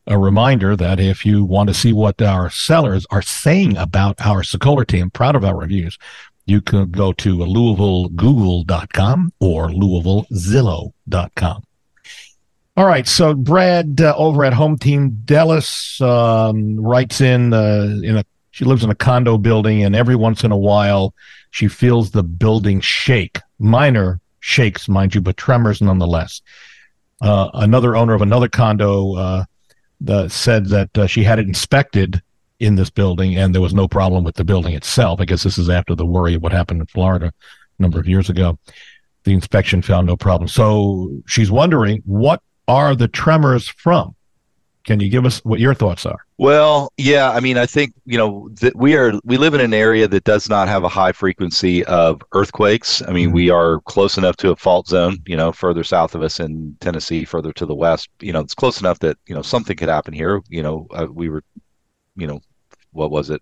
a 0.07 0.17
reminder 0.17 0.75
that 0.75 0.99
if 0.99 1.25
you 1.25 1.43
want 1.43 1.67
to 1.69 1.73
see 1.73 1.93
what 1.93 2.21
our 2.21 2.49
sellers 2.49 3.05
are 3.09 3.21
saying 3.21 3.77
about 3.77 4.25
our 4.25 4.41
Sokoler 4.41 4.85
team, 4.85 5.09
proud 5.09 5.35
of 5.35 5.43
our 5.43 5.57
reviews, 5.57 5.97
you 6.45 6.61
can 6.61 6.91
go 6.91 7.11
to 7.13 7.37
LouisvilleGoogle.com 7.37 9.33
or 9.39 9.69
LouisvilleZillow.com. 9.69 11.63
All 12.77 12.85
right, 12.85 13.07
so 13.07 13.33
Brad 13.33 14.01
uh, 14.01 14.13
over 14.17 14.43
at 14.43 14.53
Home 14.53 14.77
Team 14.77 15.21
Dallas 15.23 15.99
um, 16.01 16.77
writes 16.79 17.21
in 17.21 17.53
uh, 17.53 17.99
in 18.03 18.17
a 18.17 18.25
she 18.51 18.65
lives 18.65 18.83
in 18.83 18.89
a 18.89 18.95
condo 18.95 19.37
building, 19.37 19.83
and 19.83 19.95
every 19.95 20.15
once 20.15 20.43
in 20.43 20.51
a 20.51 20.57
while 20.57 21.13
she 21.51 21.67
feels 21.67 22.11
the 22.11 22.23
building 22.23 22.79
shake, 22.81 23.39
minor 23.59 24.19
shakes, 24.39 24.87
mind 24.87 25.15
you, 25.15 25.21
but 25.21 25.37
tremors 25.37 25.81
nonetheless. 25.81 26.41
Uh, 27.21 27.49
another 27.53 27.95
owner 27.95 28.13
of 28.13 28.21
another 28.21 28.47
condo 28.47 29.15
uh, 29.15 29.45
the, 30.01 30.27
said 30.29 30.67
that 30.67 30.97
uh, 30.97 31.07
she 31.07 31.23
had 31.23 31.39
it 31.39 31.47
inspected 31.47 32.21
in 32.59 32.75
this 32.75 32.89
building 32.89 33.35
and 33.35 33.53
there 33.53 33.61
was 33.61 33.73
no 33.73 33.87
problem 33.87 34.23
with 34.23 34.35
the 34.35 34.43
building 34.43 34.73
itself. 34.73 35.19
I 35.19 35.25
guess 35.25 35.43
this 35.43 35.57
is 35.57 35.69
after 35.69 35.95
the 35.95 36.05
worry 36.05 36.35
of 36.35 36.41
what 36.41 36.51
happened 36.51 36.81
in 36.81 36.87
Florida 36.87 37.27
a 37.27 37.81
number 37.81 37.99
of 37.99 38.07
years 38.07 38.29
ago. 38.29 38.57
The 39.23 39.33
inspection 39.33 39.81
found 39.81 40.07
no 40.07 40.15
problem. 40.15 40.47
So 40.47 41.11
she's 41.27 41.51
wondering 41.51 42.01
what 42.05 42.41
are 42.67 42.95
the 42.95 43.07
tremors 43.07 43.67
from? 43.67 44.15
Can 44.85 44.99
you 44.99 45.09
give 45.09 45.25
us 45.25 45.43
what 45.43 45.59
your 45.59 45.73
thoughts 45.73 46.05
are? 46.05 46.19
Well, 46.37 46.93
yeah, 46.97 47.31
I 47.31 47.39
mean, 47.39 47.57
I 47.57 47.65
think 47.65 47.93
you 48.05 48.19
know 48.19 48.49
that 48.61 48.75
we 48.75 48.95
are 48.95 49.13
we 49.23 49.37
live 49.37 49.55
in 49.55 49.61
an 49.61 49.73
area 49.73 50.07
that 50.07 50.25
does 50.25 50.47
not 50.47 50.67
have 50.67 50.83
a 50.83 50.89
high 50.89 51.11
frequency 51.11 51.83
of 51.85 52.21
earthquakes. 52.33 53.01
I 53.01 53.11
mean, 53.11 53.27
mm-hmm. 53.27 53.35
we 53.35 53.49
are 53.49 53.79
close 53.81 54.17
enough 54.17 54.37
to 54.37 54.51
a 54.51 54.55
fault 54.55 54.87
zone, 54.87 55.17
you 55.25 55.35
know, 55.35 55.51
further 55.51 55.83
south 55.83 56.13
of 56.13 56.21
us 56.21 56.39
in 56.39 56.77
Tennessee, 56.81 57.25
further 57.25 57.51
to 57.53 57.65
the 57.65 57.73
west. 57.73 58.09
You 58.19 58.31
know, 58.31 58.41
it's 58.41 58.53
close 58.53 58.79
enough 58.79 58.99
that 58.99 59.17
you 59.25 59.33
know 59.33 59.41
something 59.41 59.75
could 59.75 59.89
happen 59.89 60.13
here. 60.13 60.41
You 60.49 60.61
know, 60.61 60.87
uh, 60.91 61.07
we 61.11 61.29
were, 61.29 61.43
you 62.15 62.27
know, 62.27 62.39
what 62.91 63.09
was 63.09 63.31
it, 63.31 63.41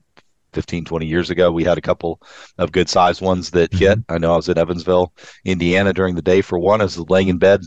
15, 0.53 0.85
20 0.85 1.05
years 1.05 1.29
ago. 1.29 1.51
We 1.51 1.63
had 1.63 1.77
a 1.77 1.81
couple 1.81 2.21
of 2.57 2.71
good 2.71 2.89
sized 2.89 3.21
ones 3.21 3.51
that 3.51 3.71
mm-hmm. 3.71 3.79
hit. 3.79 3.99
I 4.09 4.17
know 4.17 4.33
I 4.33 4.37
was 4.37 4.49
in 4.49 4.57
Evansville, 4.57 5.13
Indiana 5.45 5.93
during 5.93 6.15
the 6.15 6.21
day 6.21 6.41
for 6.41 6.59
one. 6.59 6.81
I 6.81 6.85
was 6.85 6.97
laying 6.97 7.27
in 7.27 7.37
bed 7.37 7.61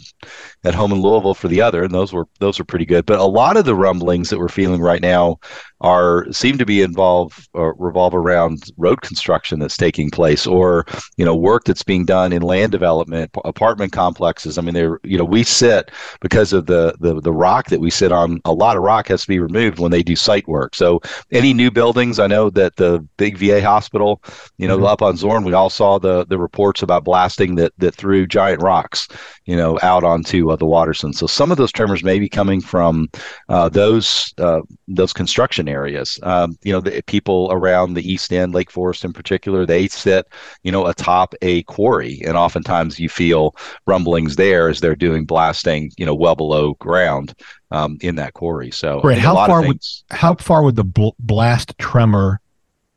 at 0.64 0.75
home 0.75 0.93
in 0.93 1.00
Louisville 1.00 1.35
for 1.35 1.49
the 1.49 1.62
other, 1.62 1.85
and 1.85 1.93
those 1.93 2.12
were 2.12 2.26
those 2.40 2.59
were 2.59 2.64
pretty 2.64 2.87
good. 2.87 3.07
But 3.07 3.19
a 3.19 3.25
lot 3.25 3.57
of 3.57 3.64
the 3.64 3.75
rumblings 3.75 4.31
that 4.31 4.38
we're 4.38 4.49
feeling 4.49 4.81
right 4.81 5.02
now 5.02 5.38
are 5.80 6.30
seem 6.33 6.59
to 6.59 6.66
be 6.66 6.83
involved 6.83 7.49
or 7.52 7.75
revolve 7.78 8.14
around 8.14 8.71
road 8.76 9.02
construction 9.02 9.59
that's 9.59 9.76
taking 9.76 10.11
place 10.11 10.47
or 10.47 10.87
you 11.16 11.25
know 11.25 11.37
work 11.37 11.64
that's 11.64 11.83
being 11.83 12.04
done 12.04 12.33
in 12.33 12.42
land 12.42 12.73
development 12.73 13.30
apartment 13.45 13.92
complexes. 13.92 14.59
I 14.59 14.62
mean 14.62 14.75
they're 14.75 15.00
you 15.04 15.18
know 15.18 15.25
we 15.25 15.42
sit 15.42 15.90
because 16.21 16.52
of 16.52 16.66
the, 16.66 16.95
the 17.00 17.21
the 17.21 17.33
rock 17.33 17.68
that 17.68 17.80
we 17.80 17.90
sit 17.90 18.12
on 18.12 18.40
a 18.45 18.52
lot 18.52 18.76
of 18.76 18.83
rock 18.83 19.09
has 19.09 19.23
to 19.23 19.28
be 19.28 19.38
removed 19.38 19.78
when 19.78 19.90
they 19.90 20.02
do 20.02 20.16
site 20.16 20.49
work. 20.49 20.75
So 20.75 21.00
any 21.33 21.52
new 21.52 21.71
buildings 21.71 22.18
i 22.18 22.26
know 22.26 22.50
that 22.50 22.76
the 22.76 23.06
big 23.16 23.37
va 23.38 23.61
hospital 23.62 24.23
you 24.59 24.68
know 24.68 24.76
mm-hmm. 24.76 24.87
up 24.87 25.02
on 25.02 25.16
zorn 25.16 25.45
we 25.45 25.52
all 25.52 25.71
saw 25.71 25.99
the 25.99 26.25
the 26.26 26.38
reports 26.38 26.83
about 26.83 27.04
blasting 27.04 27.54
that 27.56 27.73
that 27.78 27.95
threw 27.95 28.26
giant 28.26 28.62
rocks 28.62 29.09
you 29.45 29.56
know 29.56 29.78
out 29.83 30.04
onto 30.04 30.50
uh, 30.50 30.56
the 30.56 30.66
Watterson 30.66 31.12
so 31.12 31.26
some 31.26 31.50
of 31.50 31.59
those 31.59 31.73
tremors 31.73 32.04
may 32.04 32.18
be 32.18 32.28
coming 32.28 32.61
from 32.61 33.09
uh, 33.49 33.68
those 33.68 34.33
uh, 34.38 34.61
those 34.88 35.12
construction 35.12 35.66
areas. 35.69 36.19
Um, 36.23 36.59
you 36.63 36.73
know, 36.73 36.81
the 36.81 37.03
people 37.03 37.49
around 37.51 37.95
the 37.95 38.11
East 38.11 38.33
End, 38.33 38.55
Lake 38.55 38.71
Forest 38.71 39.05
in 39.05 39.13
particular, 39.13 39.67
they 39.67 39.89
sit, 39.89 40.27
you 40.63 40.73
know, 40.73 40.87
atop 40.87 41.35
a 41.43 41.63
quarry, 41.65 42.21
and 42.27 42.37
oftentimes 42.37 42.99
you 42.99 43.09
feel 43.09 43.55
rumblings 43.87 44.37
there 44.37 44.69
as 44.69 44.81
they're 44.81 44.97
doing 44.97 45.25
blasting, 45.25 45.91
you 45.97 46.07
know, 46.07 46.15
well 46.15 46.35
below 46.35 46.75
ground 46.75 47.35
um, 47.71 47.99
in 48.01 48.17
that 48.17 48.35
quarry. 48.35 48.71
So, 48.71 49.01
right, 49.03 49.19
how 49.19 49.35
far 49.35 49.67
would 49.67 49.81
how 50.11 50.35
far 50.37 50.63
would 50.63 50.77
the 50.77 50.85
bl- 50.85 51.17
blast 51.19 51.75
tremor 51.79 52.41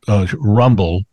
uh, 0.08 0.26
rumble 0.38 1.04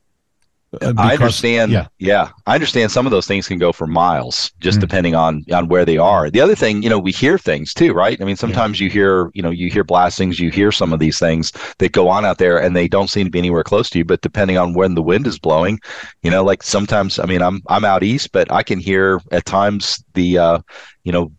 uh, 0.81 0.93
I 0.97 1.13
understand. 1.13 1.71
Yeah. 1.71 1.87
Yeah. 1.99 2.29
I 2.45 2.53
understand 2.55 2.91
some 2.91 3.05
of 3.05 3.11
those 3.11 3.25
things 3.27 3.47
can 3.47 3.57
go 3.57 3.71
for 3.71 3.87
miles, 3.87 4.51
just 4.59 4.77
Mm. 4.77 4.81
depending 4.81 5.15
on 5.15 5.43
on 5.51 5.67
where 5.67 5.85
they 5.85 5.97
are. 5.97 6.29
The 6.29 6.41
other 6.41 6.55
thing, 6.55 6.83
you 6.83 6.89
know, 6.89 6.99
we 6.99 7.11
hear 7.11 7.37
things 7.37 7.73
too, 7.73 7.93
right? 7.93 8.19
I 8.21 8.25
mean, 8.25 8.35
sometimes 8.35 8.79
you 8.79 8.89
hear, 8.89 9.29
you 9.33 9.41
know, 9.41 9.49
you 9.51 9.69
hear 9.69 9.83
blastings, 9.83 10.39
you 10.39 10.49
hear 10.51 10.71
some 10.71 10.93
of 10.93 10.99
these 10.99 11.19
things 11.19 11.51
that 11.79 11.91
go 11.91 12.07
on 12.09 12.25
out 12.25 12.37
there, 12.37 12.57
and 12.61 12.75
they 12.75 12.87
don't 12.87 13.09
seem 13.09 13.25
to 13.25 13.31
be 13.31 13.39
anywhere 13.39 13.63
close 13.63 13.89
to 13.91 13.97
you. 13.99 14.05
But 14.05 14.21
depending 14.21 14.57
on 14.57 14.73
when 14.73 14.95
the 14.95 15.01
wind 15.03 15.27
is 15.27 15.39
blowing, 15.39 15.79
you 16.23 16.31
know, 16.31 16.43
like 16.43 16.63
sometimes, 16.63 17.19
I 17.19 17.25
mean, 17.25 17.41
I'm 17.41 17.61
I'm 17.67 17.85
out 17.85 18.03
east, 18.03 18.31
but 18.31 18.51
I 18.51 18.63
can 18.63 18.79
hear 18.79 19.21
at 19.31 19.45
times 19.45 20.03
the, 20.13 20.37
uh, 20.37 20.59
you 21.03 21.11
know, 21.11 21.31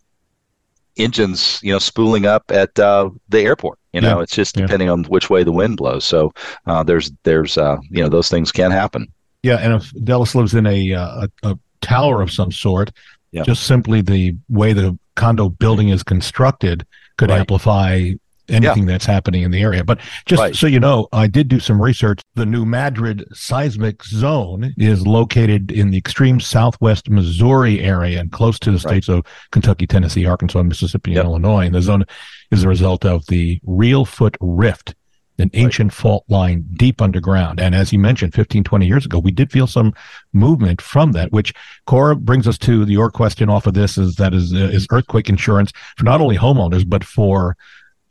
engines, 0.97 1.61
you 1.63 1.73
know, 1.73 1.79
spooling 1.79 2.27
up 2.27 2.43
at 2.51 2.77
uh, 2.79 3.09
the 3.29 3.41
airport. 3.41 3.79
You 3.93 4.01
know, 4.01 4.17
Yeah. 4.19 4.23
it's 4.23 4.35
just 4.35 4.57
Yeah. 4.57 4.63
depending 4.67 4.91
on 4.91 5.05
which 5.05 5.31
way 5.31 5.45
the 5.45 5.53
wind 5.53 5.77
blows. 5.77 6.05
So 6.05 6.33
uh, 6.67 6.83
there's 6.83 7.11
there's 7.25 7.57
uh, 7.57 7.77
you 7.91 8.03
know 8.03 8.09
those 8.09 8.29
things 8.29 8.53
can 8.53 8.71
happen. 8.71 9.07
Yeah, 9.43 9.57
and 9.57 9.75
if 9.75 9.93
Dallas 10.05 10.35
lives 10.35 10.55
in 10.55 10.67
a 10.67 10.95
uh, 10.95 11.27
a, 11.43 11.51
a 11.51 11.59
tower 11.81 12.21
of 12.23 12.31
some 12.31 12.51
sort, 12.53 12.91
Yeah. 13.33 13.43
just 13.43 13.65
simply 13.65 14.01
the 14.01 14.37
way 14.49 14.73
the 14.73 14.99
condo 15.17 15.49
building 15.49 15.89
is 15.91 16.03
constructed 16.03 16.85
could 17.19 17.31
Right. 17.31 17.41
amplify 17.41 18.13
anything 18.49 18.87
that's 18.87 19.05
happening 19.05 19.43
in 19.43 19.51
the 19.51 19.61
area. 19.61 19.85
But 19.85 20.01
just 20.25 20.41
Right. 20.41 20.57
so 20.57 20.67
you 20.67 20.81
know, 20.81 21.07
I 21.13 21.27
did 21.27 21.49
do 21.49 21.61
some 21.61 21.81
research. 21.83 22.21
The 22.35 22.47
New 22.47 22.65
Madrid 22.65 23.25
seismic 23.35 24.03
zone 24.05 24.73
is 24.79 25.07
located 25.07 25.71
in 25.71 25.91
the 25.91 25.99
extreme 25.99 26.41
southwest 26.41 27.11
Missouri 27.11 27.81
area 27.81 28.19
and 28.21 28.33
close 28.33 28.59
to 28.61 28.71
the 28.71 28.77
Right. 28.79 28.89
states 29.05 29.09
of 29.09 29.25
Kentucky, 29.53 29.87
Tennessee, 29.87 30.25
Arkansas, 30.25 30.63
Mississippi, 30.63 31.11
Yep. 31.13 31.21
and 31.21 31.29
Illinois. 31.29 31.67
And 31.67 31.75
the 31.75 31.83
zone 31.83 32.05
is 32.51 32.63
a 32.65 32.69
result 32.69 33.05
of 33.05 33.27
the 33.27 33.61
Reelfoot 33.67 34.37
Rift 34.41 34.95
an 35.39 35.51
ancient 35.55 35.93
fault 35.93 36.25
line 36.29 36.65
deep 36.73 37.01
underground. 37.01 37.61
And 37.61 37.75
as 37.75 37.93
you 37.93 37.99
mentioned, 37.99 38.35
15, 38.35 38.65
20 38.65 38.87
years 38.87 39.07
ago, 39.07 39.19
we 39.19 39.31
did 39.31 39.53
feel 39.53 39.67
some 39.67 39.95
movement 40.33 40.81
from 40.83 41.13
that, 41.13 41.33
which 41.33 41.55
Cora 41.87 42.17
brings 42.17 42.49
us 42.49 42.59
to 42.59 42.85
your 42.85 43.11
question 43.11 43.49
off 43.49 43.67
of 43.67 43.75
this 43.75 43.97
is 43.97 44.17
that 44.17 44.35
is, 44.35 44.53
uh, 44.53 44.57
is 44.57 44.87
earthquake 44.91 45.29
insurance 45.29 45.73
for 45.97 46.05
not 46.05 46.21
only 46.21 46.37
homeowners, 46.37 46.89
but 46.89 47.05
for, 47.05 47.57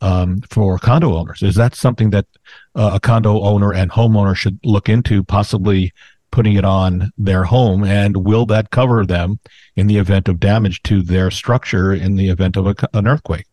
um, 0.00 0.40
for 0.50 0.78
condo 0.78 1.16
owners. 1.16 1.42
Is 1.42 1.54
that 1.56 1.74
something 1.74 2.10
that 2.10 2.26
uh, 2.74 2.92
a 2.94 3.00
condo 3.00 3.40
owner 3.42 3.72
and 3.72 3.90
homeowner 3.90 4.34
should 4.34 4.58
look 4.64 4.88
into 4.88 5.22
possibly 5.22 5.92
putting 6.30 6.54
it 6.54 6.64
on 6.64 7.10
their 7.18 7.44
home? 7.44 7.84
And 7.84 8.24
will 8.24 8.46
that 8.46 8.70
cover 8.70 9.04
them 9.04 9.38
in 9.76 9.86
the 9.86 9.98
event 9.98 10.28
of 10.28 10.40
damage 10.40 10.82
to 10.84 11.02
their 11.02 11.30
structure 11.30 11.92
in 11.92 12.16
the 12.16 12.30
event 12.30 12.56
of 12.56 12.66
a, 12.66 12.74
an 12.94 13.06
earthquake? 13.06 13.46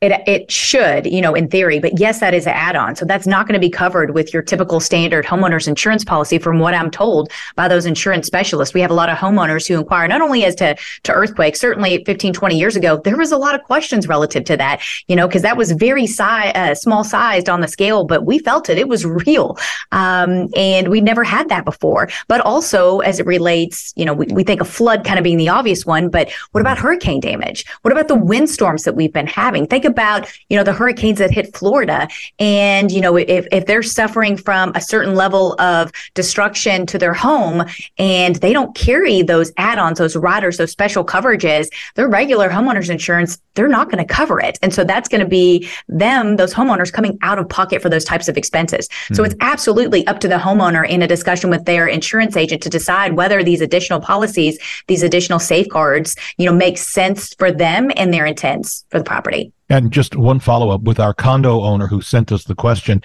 It, 0.00 0.12
it 0.28 0.48
should, 0.48 1.06
you 1.06 1.20
know, 1.20 1.34
in 1.34 1.48
theory, 1.48 1.80
but 1.80 1.98
yes, 1.98 2.20
that 2.20 2.32
is 2.32 2.46
an 2.46 2.52
add-on. 2.52 2.94
So 2.94 3.04
that's 3.04 3.26
not 3.26 3.48
going 3.48 3.54
to 3.54 3.66
be 3.66 3.68
covered 3.68 4.14
with 4.14 4.32
your 4.32 4.44
typical 4.44 4.78
standard 4.78 5.24
homeowners 5.24 5.66
insurance 5.66 6.04
policy, 6.04 6.38
from 6.38 6.60
what 6.60 6.72
I'm 6.72 6.88
told 6.88 7.32
by 7.56 7.66
those 7.66 7.84
insurance 7.84 8.28
specialists. 8.28 8.72
We 8.72 8.80
have 8.80 8.92
a 8.92 8.94
lot 8.94 9.08
of 9.08 9.18
homeowners 9.18 9.66
who 9.66 9.76
inquire 9.76 10.06
not 10.06 10.20
only 10.20 10.44
as 10.44 10.54
to 10.56 10.76
to 11.02 11.12
earthquakes. 11.12 11.58
Certainly, 11.58 12.04
15, 12.04 12.32
20 12.32 12.56
years 12.56 12.76
ago, 12.76 13.00
there 13.02 13.16
was 13.16 13.32
a 13.32 13.36
lot 13.36 13.56
of 13.56 13.64
questions 13.64 14.06
relative 14.06 14.44
to 14.44 14.56
that, 14.56 14.82
you 15.08 15.16
know, 15.16 15.26
because 15.26 15.42
that 15.42 15.56
was 15.56 15.72
very 15.72 16.06
si- 16.06 16.22
uh, 16.22 16.76
small 16.76 17.02
sized 17.02 17.48
on 17.48 17.60
the 17.60 17.66
scale, 17.66 18.04
but 18.04 18.24
we 18.24 18.38
felt 18.38 18.70
it; 18.70 18.78
it 18.78 18.86
was 18.86 19.04
real, 19.04 19.58
um, 19.90 20.48
and 20.54 20.88
we 20.88 21.00
never 21.00 21.24
had 21.24 21.48
that 21.48 21.64
before. 21.64 22.08
But 22.28 22.40
also, 22.42 23.00
as 23.00 23.18
it 23.18 23.26
relates, 23.26 23.92
you 23.96 24.04
know, 24.04 24.14
we, 24.14 24.26
we 24.26 24.44
think 24.44 24.60
of 24.60 24.68
flood 24.68 25.04
kind 25.04 25.18
of 25.18 25.24
being 25.24 25.38
the 25.38 25.48
obvious 25.48 25.84
one, 25.84 26.08
but 26.08 26.30
what 26.52 26.60
about 26.60 26.78
hurricane 26.78 27.18
damage? 27.18 27.64
What 27.82 27.90
about 27.90 28.06
the 28.06 28.14
windstorms 28.14 28.84
that 28.84 28.94
we've 28.94 29.12
been 29.12 29.26
having? 29.26 29.66
Think 29.66 29.87
about, 29.88 30.28
you 30.48 30.56
know, 30.56 30.62
the 30.62 30.72
hurricanes 30.72 31.18
that 31.18 31.32
hit 31.32 31.56
Florida. 31.56 32.06
And, 32.38 32.92
you 32.92 33.00
know, 33.00 33.16
if, 33.16 33.46
if 33.50 33.66
they're 33.66 33.82
suffering 33.82 34.36
from 34.36 34.72
a 34.76 34.80
certain 34.80 35.16
level 35.16 35.60
of 35.60 35.90
destruction 36.14 36.86
to 36.86 36.98
their 36.98 37.14
home 37.14 37.64
and 37.98 38.36
they 38.36 38.52
don't 38.52 38.74
carry 38.76 39.22
those 39.22 39.50
add-ons, 39.56 39.98
those 39.98 40.14
riders, 40.14 40.58
those 40.58 40.70
special 40.70 41.04
coverages, 41.04 41.68
their 41.96 42.08
regular 42.08 42.48
homeowners 42.48 42.90
insurance, 42.90 43.40
they're 43.54 43.66
not 43.66 43.90
going 43.90 44.04
to 44.04 44.14
cover 44.14 44.40
it. 44.40 44.58
And 44.62 44.72
so 44.72 44.84
that's 44.84 45.08
going 45.08 45.20
to 45.20 45.26
be 45.26 45.68
them, 45.88 46.36
those 46.36 46.54
homeowners 46.54 46.92
coming 46.92 47.18
out 47.22 47.38
of 47.38 47.48
pocket 47.48 47.82
for 47.82 47.88
those 47.88 48.04
types 48.04 48.28
of 48.28 48.36
expenses. 48.36 48.88
So 49.12 49.24
it's 49.24 49.34
hmm. 49.34 49.40
absolutely 49.40 50.06
up 50.06 50.20
to 50.20 50.28
the 50.28 50.36
homeowner 50.36 50.88
in 50.88 51.02
a 51.02 51.08
discussion 51.08 51.50
with 51.50 51.64
their 51.64 51.88
insurance 51.88 52.36
agent 52.36 52.62
to 52.62 52.68
decide 52.68 53.14
whether 53.14 53.42
these 53.42 53.60
additional 53.60 54.00
policies, 54.00 54.58
these 54.86 55.02
additional 55.02 55.38
safeguards, 55.38 56.14
you 56.36 56.46
know, 56.46 56.52
make 56.52 56.78
sense 56.78 57.34
for 57.34 57.50
them 57.50 57.90
and 57.96 58.12
their 58.12 58.26
intents 58.26 58.84
for 58.90 58.98
the 58.98 59.04
property. 59.04 59.52
And 59.68 59.92
just 59.92 60.16
one 60.16 60.40
follow 60.40 60.70
up 60.70 60.82
with 60.82 60.98
our 60.98 61.12
condo 61.12 61.62
owner 61.62 61.86
who 61.86 62.00
sent 62.00 62.32
us 62.32 62.44
the 62.44 62.54
question 62.54 63.02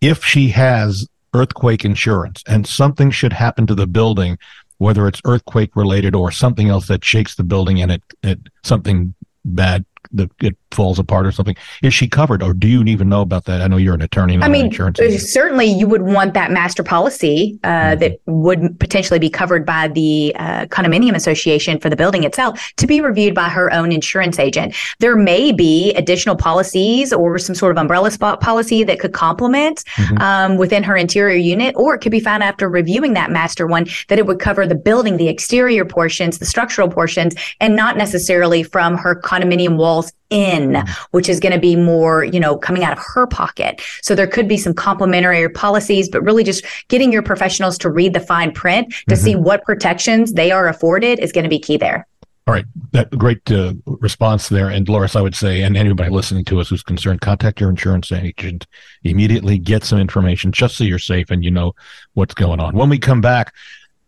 if 0.00 0.24
she 0.24 0.48
has 0.48 1.08
earthquake 1.34 1.84
insurance 1.84 2.42
and 2.46 2.66
something 2.66 3.10
should 3.10 3.32
happen 3.32 3.66
to 3.66 3.74
the 3.74 3.86
building, 3.86 4.36
whether 4.78 5.06
it's 5.06 5.22
earthquake 5.24 5.74
related 5.74 6.14
or 6.14 6.30
something 6.30 6.68
else 6.68 6.88
that 6.88 7.04
shakes 7.04 7.36
the 7.36 7.44
building 7.44 7.80
and 7.80 7.92
it, 7.92 8.02
it 8.22 8.40
something 8.62 9.14
bad 9.44 9.84
that 10.12 10.30
it 10.40 10.56
falls 10.74 10.98
apart 10.98 11.26
or 11.26 11.32
something, 11.32 11.56
is 11.82 11.92
she 11.94 12.08
covered 12.08 12.42
or 12.42 12.52
do 12.54 12.66
you 12.68 12.82
even 12.84 13.08
know 13.08 13.20
about 13.20 13.44
that? 13.44 13.60
I 13.62 13.66
know 13.68 13.76
you're 13.76 13.94
an 13.94 14.02
attorney, 14.02 14.36
I 14.38 14.48
mean, 14.48 14.62
an 14.62 14.66
insurance 14.68 15.00
agent. 15.00 15.20
certainly 15.22 15.66
you 15.66 15.86
would 15.86 16.02
want 16.02 16.34
that 16.34 16.50
master 16.50 16.82
policy 16.82 17.58
uh, 17.64 17.68
Mhm. 17.68 17.98
that 18.00 18.12
would 18.26 18.78
potentially 18.80 19.18
be 19.18 19.30
covered 19.30 19.64
by 19.66 19.88
the 19.88 20.34
uh, 20.38 20.66
condominium 20.66 21.14
association 21.14 21.78
for 21.78 21.88
the 21.90 21.96
building 21.96 22.24
itself 22.24 22.72
to 22.76 22.86
be 22.86 23.00
reviewed 23.00 23.34
by 23.34 23.48
her 23.48 23.72
own 23.72 23.92
insurance 23.92 24.38
agent. 24.38 24.74
There 25.00 25.16
may 25.16 25.52
be 25.52 25.92
additional 25.94 26.36
policies 26.36 27.12
or 27.12 27.38
some 27.38 27.54
sort 27.54 27.72
of 27.72 27.78
umbrella 27.78 28.10
spot 28.10 28.40
policy 28.40 28.84
that 28.84 28.98
could 28.98 29.12
complement 29.12 29.84
Mhm. 29.96 30.20
um, 30.20 30.56
within 30.56 30.82
her 30.82 30.96
interior 30.96 31.36
unit, 31.36 31.74
or 31.76 31.94
it 31.94 31.98
could 32.00 32.12
be 32.12 32.20
found 32.20 32.42
after 32.42 32.68
reviewing 32.68 33.14
that 33.14 33.30
master 33.30 33.66
one 33.66 33.86
that 34.08 34.18
it 34.18 34.26
would 34.26 34.38
cover 34.38 34.66
the 34.66 34.74
building, 34.74 35.16
the 35.16 35.28
exterior 35.28 35.84
portions, 35.84 36.38
the 36.38 36.46
structural 36.46 36.88
portions, 36.88 37.34
and 37.60 37.76
not 37.76 37.96
necessarily 37.96 38.62
from 38.62 38.96
her 38.96 39.14
condominium 39.14 39.76
walls 39.76 40.12
in, 40.32 40.84
which 41.10 41.28
is 41.28 41.38
going 41.38 41.52
to 41.52 41.60
be 41.60 41.76
more, 41.76 42.24
you 42.24 42.40
know, 42.40 42.56
coming 42.56 42.82
out 42.82 42.92
of 42.92 43.04
her 43.14 43.26
pocket. 43.26 43.80
So 44.00 44.14
there 44.14 44.26
could 44.26 44.48
be 44.48 44.56
some 44.56 44.74
complementary 44.74 45.48
policies, 45.50 46.08
but 46.08 46.22
really 46.22 46.42
just 46.42 46.64
getting 46.88 47.12
your 47.12 47.22
professionals 47.22 47.78
to 47.78 47.90
read 47.90 48.14
the 48.14 48.20
fine 48.20 48.52
print 48.52 48.94
to 49.08 49.16
see 49.16 49.36
what 49.36 49.62
protections 49.64 50.32
they 50.32 50.50
are 50.50 50.68
afforded 50.68 51.18
is 51.18 51.32
going 51.32 51.44
to 51.44 51.50
be 51.50 51.58
key 51.58 51.76
there. 51.76 52.06
All 52.48 52.54
right, 52.54 52.64
that 52.90 53.08
great 53.16 53.48
uh, 53.52 53.74
response 53.86 54.48
there. 54.48 54.68
And 54.68 54.88
Loris, 54.88 55.14
I 55.14 55.20
would 55.20 55.36
say, 55.36 55.62
and 55.62 55.76
anybody 55.76 56.10
listening 56.10 56.44
to 56.46 56.58
us 56.58 56.70
who's 56.70 56.82
concerned, 56.82 57.20
contact 57.20 57.60
your 57.60 57.70
insurance 57.70 58.10
agent 58.10 58.66
immediately. 59.04 59.58
Get 59.58 59.84
some 59.84 60.00
information 60.00 60.50
just 60.50 60.76
so 60.76 60.82
you're 60.82 60.98
safe 60.98 61.30
and 61.30 61.44
you 61.44 61.52
know 61.52 61.72
what's 62.14 62.34
going 62.34 62.58
on. 62.58 62.74
When 62.74 62.88
we 62.88 62.98
come 62.98 63.20
back, 63.20 63.54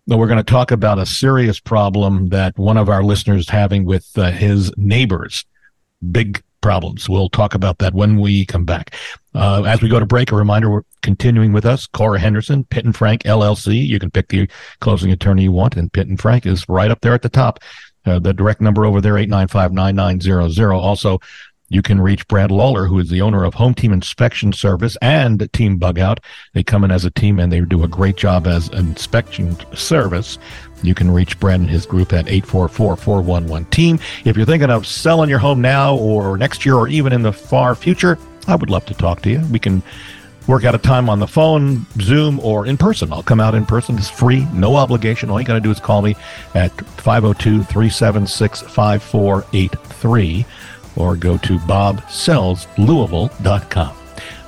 we're 0.09 0.27
going 0.27 0.39
to 0.39 0.43
talk 0.43 0.73
about 0.73 0.99
a 0.99 1.07
serious 1.07 1.61
problem 1.61 2.31
that 2.31 2.59
one 2.59 2.77
of 2.77 2.89
our 2.89 3.05
listeners 3.05 3.43
is 3.43 3.49
having 3.49 3.85
with 3.85 4.11
uh, 4.17 4.33
his 4.33 4.73
neighbors. 4.77 5.45
Big 6.11 6.43
problems. 6.61 7.09
We'll 7.09 7.29
talk 7.29 7.55
about 7.55 7.79
that 7.79 7.93
when 7.93 8.19
we 8.19 8.47
come 8.47 8.65
back. 8.65 8.95
Uh, 9.35 9.65
as 9.65 9.83
we 9.83 9.89
go 9.89 10.01
to 10.01 10.07
break, 10.07 10.33
a 10.33 10.37
reminder 10.37 10.71
we're 10.71 10.83
continuing 11.03 11.53
with 11.53 11.67
us, 11.67 11.87
Cora 11.87 12.19
Henderson, 12.19 12.65
Pitt 12.65 12.87
and 12.87 12.97
Frank 12.97 13.23
LLC. 13.25 13.87
You 13.87 13.99
can 13.99 14.11
pick 14.11 14.29
the 14.29 14.49
closing 14.81 15.13
attorney 15.13 15.43
you 15.43 15.53
want, 15.53 15.77
and 15.77 15.93
Pitt 15.93 16.09
and 16.09 16.19
Frank 16.19 16.47
is 16.47 16.67
right 16.69 16.91
up 16.91 17.03
there 17.03 17.13
at 17.13 17.23
the 17.23 17.29
top. 17.29 17.61
Uh, 18.07 18.19
the 18.19 18.33
direct 18.33 18.61
number 18.61 18.85
over 18.87 19.01
there, 19.01 19.15
895-9900. 19.15 20.79
Also, 20.79 21.21
you 21.69 21.83
can 21.83 22.01
reach 22.01 22.29
Brad 22.29 22.51
Lawler, 22.51 22.87
who 22.87 22.99
is 22.99 23.09
the 23.09 23.23
owner 23.23 23.45
of 23.45 23.55
Home 23.55 23.75
Team 23.75 23.93
Inspection 23.93 24.53
Service 24.53 24.97
and 25.01 25.51
Team 25.53 25.77
Bug 25.77 25.99
Out. 25.99 26.21
They 26.53 26.63
come 26.63 26.85
in 26.85 26.91
as 26.91 27.05
a 27.05 27.11
team 27.11 27.39
and 27.39 27.51
they 27.51 27.61
do 27.61 27.85
a 27.85 27.89
great 27.89 28.17
job 28.17 28.47
as 28.47 28.69
inspection 28.69 29.57
service. 29.75 30.39
You 30.83 30.95
can 30.95 31.11
reach 31.11 31.41
Brad 31.41 31.61
and 31.61 31.71
his 31.71 31.87
group 31.87 32.13
at 32.13 32.27
844-411-TEAM. 32.27 33.99
If 34.25 34.37
you're 34.37 34.47
thinking 34.47 34.71
of 34.71 34.87
selling 34.87 35.31
your 35.31 35.39
home 35.39 35.61
now 35.61 35.97
or 35.97 36.37
next 36.37 36.67
year 36.67 36.75
or 36.75 36.89
even 36.89 37.13
in 37.13 37.23
the 37.23 37.33
far 37.33 37.75
future, 37.75 38.19
I 38.47 38.57
would 38.57 38.69
love 38.69 38.85
to 38.87 38.95
talk 38.95 39.23
to 39.23 39.31
you. 39.31 39.41
We 39.51 39.59
can 39.59 39.83
work 40.47 40.65
out 40.65 40.75
a 40.75 40.79
time 40.79 41.09
on 41.09 41.21
the 41.21 41.27
phone, 41.27 41.87
Zoom, 42.03 42.39
or 42.41 42.67
in 42.67 42.77
person. 42.77 43.11
I'll 43.11 43.23
come 43.23 43.41
out 43.41 43.55
in 43.55 43.65
person. 43.65 43.97
It's 43.97 44.11
free, 44.11 44.47
no 44.53 44.77
obligation. 44.77 45.31
All 45.31 45.41
you 45.41 45.47
got 45.47 45.55
to 45.55 45.61
do 45.61 45.71
is 45.71 45.81
call 45.81 46.03
me 46.03 46.15
at 46.55 46.71
502 47.01 47.63
376 47.63 48.61
5483 48.61 50.47
or 50.97 51.17
go 51.17 51.37
to 51.39 51.59
bobsellslouisville.com. 51.59 53.97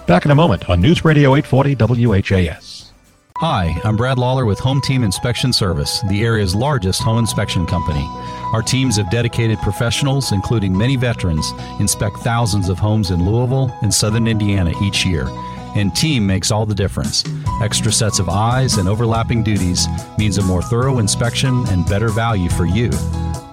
Back 0.06 0.24
in 0.24 0.30
a 0.30 0.36
moment 0.36 0.70
on 0.70 0.80
News 0.80 1.04
Radio 1.04 1.34
840 1.34 2.06
WHAS. 2.06 2.92
Hi, 3.38 3.78
I'm 3.84 3.96
Brad 3.96 4.18
Lawler 4.18 4.46
with 4.46 4.58
Home 4.60 4.80
Team 4.80 5.04
Inspection 5.04 5.52
Service, 5.52 6.00
the 6.08 6.22
area's 6.22 6.54
largest 6.54 7.02
home 7.02 7.18
inspection 7.18 7.66
company. 7.66 8.06
Our 8.54 8.62
teams 8.62 8.96
of 8.96 9.10
dedicated 9.10 9.58
professionals, 9.58 10.32
including 10.32 10.74
many 10.74 10.96
veterans, 10.96 11.52
inspect 11.78 12.16
thousands 12.20 12.70
of 12.70 12.78
homes 12.78 13.10
in 13.10 13.26
Louisville 13.26 13.70
and 13.82 13.92
southern 13.92 14.26
Indiana 14.26 14.72
each 14.82 15.04
year. 15.04 15.26
And 15.74 15.94
team 15.94 16.26
makes 16.26 16.50
all 16.50 16.64
the 16.64 16.74
difference. 16.74 17.24
Extra 17.60 17.92
sets 17.92 18.20
of 18.20 18.30
eyes 18.30 18.78
and 18.78 18.88
overlapping 18.88 19.42
duties 19.42 19.86
means 20.16 20.38
a 20.38 20.42
more 20.42 20.62
thorough 20.62 20.98
inspection 20.98 21.68
and 21.68 21.86
better 21.86 22.08
value 22.08 22.48
for 22.48 22.64
you. 22.64 22.88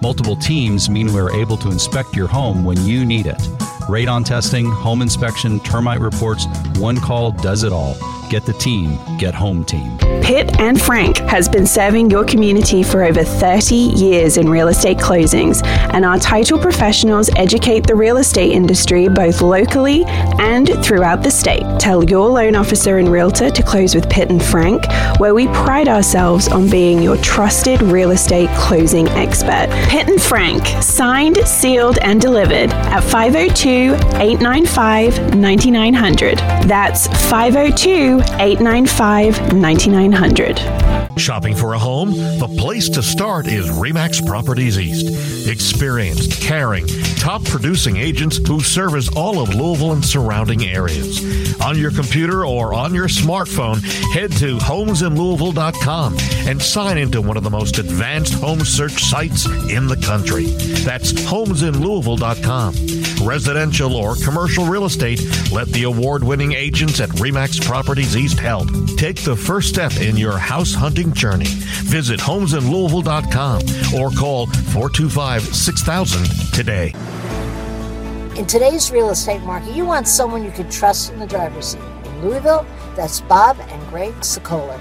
Multiple 0.04 0.36
teams 0.36 0.90
mean 0.90 1.14
we're 1.14 1.32
able 1.32 1.56
to 1.56 1.70
inspect 1.70 2.14
your 2.14 2.26
home 2.26 2.62
when 2.62 2.76
you 2.84 3.06
need 3.06 3.24
it. 3.24 3.40
Radon 3.86 4.24
testing, 4.24 4.64
home 4.70 5.02
inspection, 5.02 5.60
termite 5.60 6.00
reports, 6.00 6.46
one 6.78 6.96
call 6.98 7.32
does 7.32 7.64
it 7.64 7.72
all. 7.72 7.96
Get 8.30 8.46
the 8.46 8.54
team, 8.54 8.98
get 9.18 9.34
home 9.34 9.62
team. 9.62 9.98
Pitt 10.22 10.58
and 10.58 10.80
Frank 10.80 11.18
has 11.18 11.46
been 11.46 11.66
serving 11.66 12.10
your 12.10 12.24
community 12.24 12.82
for 12.82 13.04
over 13.04 13.22
30 13.22 13.74
years 13.74 14.38
in 14.38 14.48
real 14.48 14.68
estate 14.68 14.96
closings, 14.96 15.62
and 15.92 16.06
our 16.06 16.18
title 16.18 16.58
professionals 16.58 17.28
educate 17.36 17.86
the 17.86 17.94
real 17.94 18.16
estate 18.16 18.52
industry 18.52 19.08
both 19.08 19.42
locally 19.42 20.04
and 20.38 20.70
throughout 20.82 21.22
the 21.22 21.30
state. 21.30 21.62
Tell 21.78 22.02
your 22.02 22.30
loan 22.30 22.56
officer 22.56 22.96
and 22.96 23.12
realtor 23.12 23.50
to 23.50 23.62
close 23.62 23.94
with 23.94 24.08
Pitt 24.08 24.30
and 24.30 24.42
Frank, 24.42 24.82
where 25.18 25.34
we 25.34 25.46
pride 25.48 25.88
ourselves 25.88 26.48
on 26.48 26.70
being 26.70 27.02
your 27.02 27.18
trusted 27.18 27.82
real 27.82 28.12
estate 28.12 28.48
closing 28.56 29.06
expert. 29.10 29.68
Pitt 29.90 30.08
and 30.08 30.20
Frank, 30.20 30.66
signed, 30.82 31.36
sealed, 31.46 31.98
and 31.98 32.18
delivered 32.20 32.72
at 32.72 33.00
502 33.04 33.73
895 33.74 35.34
9900. 35.34 36.38
That's 36.68 37.06
502 37.30 38.20
895 38.40 39.54
9900. 39.54 40.94
Shopping 41.18 41.54
for 41.54 41.74
a 41.74 41.78
home? 41.78 42.10
The 42.12 42.48
place 42.58 42.88
to 42.90 43.02
start 43.02 43.46
is 43.46 43.68
Remax 43.68 44.24
Properties 44.26 44.78
East. 44.78 45.48
Experienced, 45.48 46.40
caring, 46.42 46.86
top 47.16 47.44
producing 47.44 47.96
agents 47.96 48.38
who 48.38 48.60
service 48.60 49.08
all 49.14 49.40
of 49.40 49.54
Louisville 49.54 49.92
and 49.92 50.04
surrounding 50.04 50.64
areas. 50.64 51.60
On 51.60 51.78
your 51.78 51.92
computer 51.92 52.44
or 52.44 52.74
on 52.74 52.92
your 52.94 53.06
smartphone, 53.06 53.80
head 54.12 54.32
to 54.32 54.58
homesinlouisville.com 54.58 56.16
and 56.48 56.60
sign 56.60 56.98
into 56.98 57.22
one 57.22 57.36
of 57.36 57.44
the 57.44 57.50
most 57.50 57.78
advanced 57.78 58.34
home 58.34 58.64
search 58.64 59.04
sites 59.04 59.46
in 59.70 59.86
the 59.86 59.96
country. 59.96 60.46
That's 60.84 61.12
homesinlouisville.com. 61.12 62.74
Residential 63.24 63.96
or 63.96 64.16
commercial 64.16 64.66
real 64.66 64.84
estate, 64.84 65.20
let 65.50 65.66
the 65.68 65.84
award 65.84 66.22
winning 66.22 66.52
agents 66.52 67.00
at 67.00 67.08
Remax 67.10 67.64
Properties 67.64 68.16
East 68.16 68.38
help. 68.38 68.68
Take 68.96 69.22
the 69.22 69.34
first 69.34 69.70
step 69.70 69.96
in 69.96 70.16
your 70.16 70.36
house 70.36 70.74
hunting 70.74 71.12
journey. 71.14 71.46
Visit 71.84 72.20
homesinlouisville.com 72.20 73.62
or 73.98 74.10
call 74.10 74.46
425 74.46 75.42
6000 75.42 76.52
today. 76.52 76.92
In 78.36 78.46
today's 78.46 78.90
real 78.90 79.10
estate 79.10 79.42
market, 79.42 79.74
you 79.74 79.86
want 79.86 80.06
someone 80.06 80.44
you 80.44 80.50
can 80.50 80.68
trust 80.68 81.12
in 81.12 81.18
the 81.18 81.26
driver's 81.26 81.68
seat. 81.68 81.80
In 82.04 82.28
Louisville, 82.28 82.66
that's 82.94 83.22
Bob 83.22 83.56
and 83.60 83.88
Greg 83.88 84.12
Sokoler. 84.16 84.78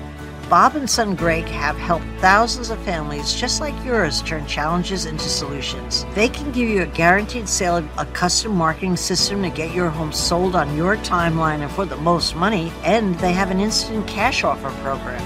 Bob 0.53 0.75
and 0.75 0.87
Son 0.87 1.15
Greg 1.15 1.45
have 1.45 1.75
helped 1.77 2.05
thousands 2.19 2.69
of 2.69 2.77
families 2.83 3.33
just 3.33 3.59
like 3.59 3.73
yours 3.83 4.21
turn 4.21 4.45
challenges 4.45 5.07
into 5.07 5.23
solutions. 5.23 6.05
They 6.13 6.29
can 6.29 6.51
give 6.51 6.69
you 6.69 6.83
a 6.83 6.85
guaranteed 6.85 7.49
sale 7.49 7.77
of 7.77 7.89
a 7.97 8.05
custom 8.05 8.55
marketing 8.55 8.95
system 8.95 9.41
to 9.41 9.49
get 9.49 9.73
your 9.73 9.89
home 9.89 10.13
sold 10.13 10.55
on 10.55 10.77
your 10.77 10.97
timeline 10.97 11.61
and 11.61 11.71
for 11.71 11.85
the 11.85 11.97
most 11.97 12.35
money, 12.35 12.71
and 12.83 13.15
they 13.15 13.33
have 13.33 13.49
an 13.49 13.59
instant 13.59 14.07
cash 14.07 14.43
offer 14.43 14.69
program. 14.83 15.23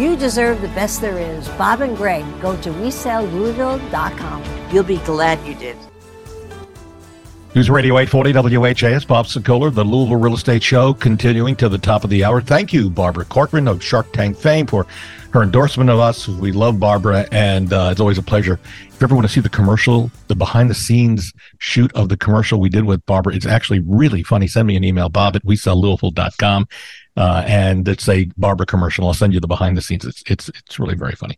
You 0.00 0.16
deserve 0.16 0.62
the 0.62 0.68
best 0.68 1.02
there 1.02 1.18
is. 1.18 1.46
Bob 1.58 1.82
and 1.82 1.94
Greg, 1.94 2.24
go 2.40 2.58
to 2.62 2.70
WeSellLouisville.com. 2.70 4.42
You'll 4.72 4.84
be 4.84 4.96
glad 4.96 5.46
you 5.46 5.56
did. 5.56 5.89
News 7.52 7.68
Radio 7.68 7.98
840 7.98 8.58
WHAS, 8.58 9.04
Bob 9.04 9.26
Sokoler, 9.26 9.74
the 9.74 9.82
Louisville 9.82 10.18
Real 10.18 10.34
Estate 10.34 10.62
Show, 10.62 10.94
continuing 10.94 11.56
to 11.56 11.68
the 11.68 11.78
top 11.78 12.04
of 12.04 12.10
the 12.10 12.22
hour. 12.22 12.40
Thank 12.40 12.72
you, 12.72 12.88
Barbara 12.88 13.24
Corcoran 13.24 13.66
of 13.66 13.82
Shark 13.82 14.12
Tank 14.12 14.36
fame, 14.36 14.68
for 14.68 14.86
her 15.32 15.42
endorsement 15.42 15.90
of 15.90 15.98
us. 15.98 16.28
We 16.28 16.52
love 16.52 16.78
Barbara, 16.78 17.26
and 17.32 17.72
uh, 17.72 17.88
it's 17.90 18.00
always 18.00 18.18
a 18.18 18.22
pleasure. 18.22 18.60
If 18.86 19.00
you 19.00 19.04
ever 19.04 19.16
want 19.16 19.26
to 19.26 19.32
see 19.32 19.40
the 19.40 19.48
commercial, 19.48 20.12
the 20.28 20.36
behind 20.36 20.70
the 20.70 20.74
scenes 20.74 21.32
shoot 21.58 21.92
of 21.96 22.08
the 22.08 22.16
commercial 22.16 22.60
we 22.60 22.68
did 22.68 22.84
with 22.84 23.04
Barbara, 23.04 23.34
it's 23.34 23.46
actually 23.46 23.80
really 23.80 24.22
funny. 24.22 24.46
Send 24.46 24.68
me 24.68 24.76
an 24.76 24.84
email, 24.84 25.08
bob 25.08 25.34
at 25.34 25.42
WeSellLouisville.com. 25.44 26.68
Uh, 27.16 27.44
and 27.46 27.88
it's 27.88 28.08
a 28.08 28.26
Barbara 28.36 28.66
commercial. 28.66 29.06
I'll 29.06 29.14
send 29.14 29.34
you 29.34 29.40
the 29.40 29.48
behind 29.48 29.76
the 29.76 29.82
scenes. 29.82 30.04
It's 30.04 30.22
it's 30.26 30.48
it's 30.48 30.78
really 30.78 30.94
very 30.94 31.14
funny. 31.14 31.36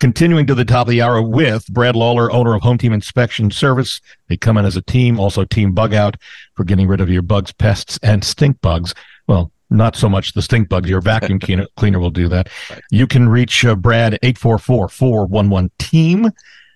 Continuing 0.00 0.46
to 0.46 0.54
the 0.54 0.64
top 0.64 0.86
of 0.86 0.90
the 0.90 1.00
hour 1.00 1.22
with 1.22 1.66
Brad 1.68 1.94
Lawler, 1.96 2.30
owner 2.32 2.54
of 2.54 2.62
Home 2.62 2.78
Team 2.78 2.92
Inspection 2.92 3.50
Service. 3.50 4.00
They 4.28 4.36
come 4.36 4.56
in 4.56 4.64
as 4.64 4.76
a 4.76 4.82
team, 4.82 5.20
also 5.20 5.44
Team 5.44 5.72
Bug 5.72 5.94
Out 5.94 6.16
for 6.54 6.64
getting 6.64 6.88
rid 6.88 7.00
of 7.00 7.08
your 7.08 7.22
bugs, 7.22 7.52
pests, 7.52 7.98
and 8.02 8.24
stink 8.24 8.60
bugs. 8.60 8.94
Well, 9.28 9.52
not 9.70 9.96
so 9.96 10.08
much 10.08 10.32
the 10.32 10.42
stink 10.42 10.68
bugs. 10.68 10.88
Your 10.88 11.00
vacuum 11.00 11.38
cleaner, 11.40 11.66
cleaner 11.76 11.98
will 11.98 12.10
do 12.10 12.28
that. 12.28 12.48
You 12.90 13.06
can 13.06 13.28
reach 13.28 13.64
uh, 13.64 13.74
Brad 13.74 14.18
844 14.22 14.88
411 14.88 15.70
team. 15.78 16.30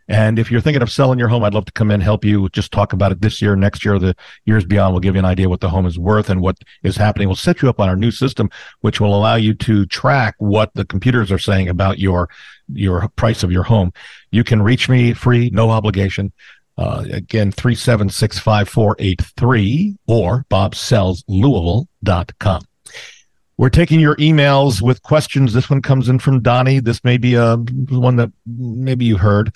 And 0.08 0.38
if 0.38 0.50
you're 0.50 0.60
thinking 0.60 0.82
of 0.82 0.90
selling 0.90 1.18
your 1.18 1.28
home, 1.28 1.42
I'd 1.42 1.54
love 1.54 1.64
to 1.64 1.72
come 1.72 1.90
in, 1.90 2.00
help 2.00 2.24
you 2.24 2.48
just 2.50 2.70
talk 2.70 2.92
about 2.92 3.11
it 3.11 3.20
this 3.20 3.42
year, 3.42 3.57
next 3.57 3.85
year, 3.85 3.98
the 3.98 4.14
years 4.44 4.64
beyond. 4.64 4.94
We'll 4.94 5.00
give 5.00 5.16
you 5.16 5.18
an 5.18 5.24
idea 5.24 5.48
what 5.48 5.61
the 5.61 5.68
home 5.68 5.87
is 5.87 5.98
worth 5.98 6.31
and 6.31 6.40
what 6.40 6.59
is 6.85 6.96
happening. 6.96 7.26
We'll 7.28 7.35
set 7.35 7.61
you 7.61 7.68
up 7.68 7.81
on 7.81 7.88
our 7.88 7.96
new 7.96 8.12
system, 8.12 8.48
which 8.83 9.00
will 9.00 9.16
allow 9.16 9.35
you 9.35 9.52
to 9.54 9.85
track 9.87 10.37
what 10.38 10.72
the 10.74 10.85
computers 10.85 11.33
are 11.33 11.38
saying 11.38 11.68
about 11.68 11.98
your, 11.98 12.28
your 12.72 13.09
price 13.16 13.42
of 13.42 13.50
your 13.50 13.64
home. 13.64 13.92
You 14.31 14.44
can 14.44 14.62
reach 14.62 14.88
me 14.88 15.12
free, 15.12 15.50
no 15.50 15.70
obligation. 15.70 16.33
Uh, 16.78 17.04
again, 17.11 17.50
3765483 17.52 19.96
or 20.07 20.44
bobsellslouisville.com. 20.50 22.62
We're 23.59 23.70
taking 23.70 24.00
your 24.00 24.16
emails 24.16 24.83
with 24.83 25.02
questions. 25.02 25.54
This 25.54 25.70
one 25.70 25.81
comes 25.81 26.11
in 26.11 26.18
from 26.18 26.42
Donnie. 26.42 26.78
This 26.78 27.02
may 27.02 27.16
be 27.16 27.33
a 27.35 27.57
one 27.57 28.16
that 28.16 28.31
maybe 28.44 29.07
you 29.07 29.16
heard 29.16 29.50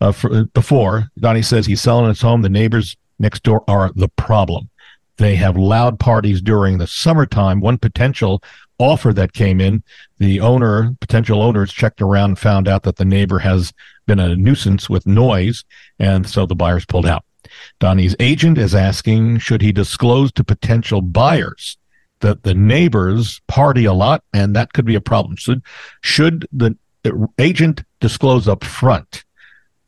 uh, 0.00 0.12
for, 0.12 0.44
before. 0.46 1.08
Donnie 1.18 1.42
says 1.42 1.66
he's 1.66 1.80
selling 1.80 2.08
his 2.08 2.20
home. 2.20 2.42
The 2.42 2.48
neighbors 2.48 2.96
next 3.18 3.42
door 3.42 3.64
are 3.68 3.90
the 3.94 4.08
problem. 4.08 4.70
They 5.18 5.36
have 5.36 5.56
loud 5.56 5.98
parties 5.98 6.42
during 6.42 6.78
the 6.78 6.86
summertime. 6.86 7.60
One 7.60 7.78
potential 7.78 8.42
offer 8.78 9.12
that 9.14 9.32
came 9.32 9.60
in, 9.60 9.82
the 10.18 10.40
owner, 10.40 10.94
potential 11.00 11.40
owners 11.40 11.72
checked 11.72 12.02
around 12.02 12.30
and 12.30 12.38
found 12.38 12.68
out 12.68 12.82
that 12.82 12.96
the 12.96 13.04
neighbor 13.04 13.38
has 13.38 13.72
been 14.06 14.20
a 14.20 14.36
nuisance 14.36 14.90
with 14.90 15.06
noise, 15.06 15.64
and 15.98 16.28
so 16.28 16.44
the 16.44 16.54
buyers 16.54 16.84
pulled 16.84 17.06
out. 17.06 17.24
Donnie's 17.78 18.14
agent 18.20 18.58
is 18.58 18.74
asking, 18.74 19.38
should 19.38 19.62
he 19.62 19.72
disclose 19.72 20.30
to 20.32 20.44
potential 20.44 21.00
buyers 21.00 21.78
that 22.20 22.42
the 22.42 22.54
neighbors 22.54 23.40
party 23.48 23.86
a 23.86 23.92
lot, 23.94 24.22
and 24.34 24.54
that 24.54 24.74
could 24.74 24.84
be 24.84 24.94
a 24.94 25.00
problem? 25.00 25.36
Should, 25.36 25.62
should 26.02 26.46
the 26.52 26.76
agent 27.38 27.82
disclose 28.00 28.48
up 28.48 28.64
front 28.64 29.24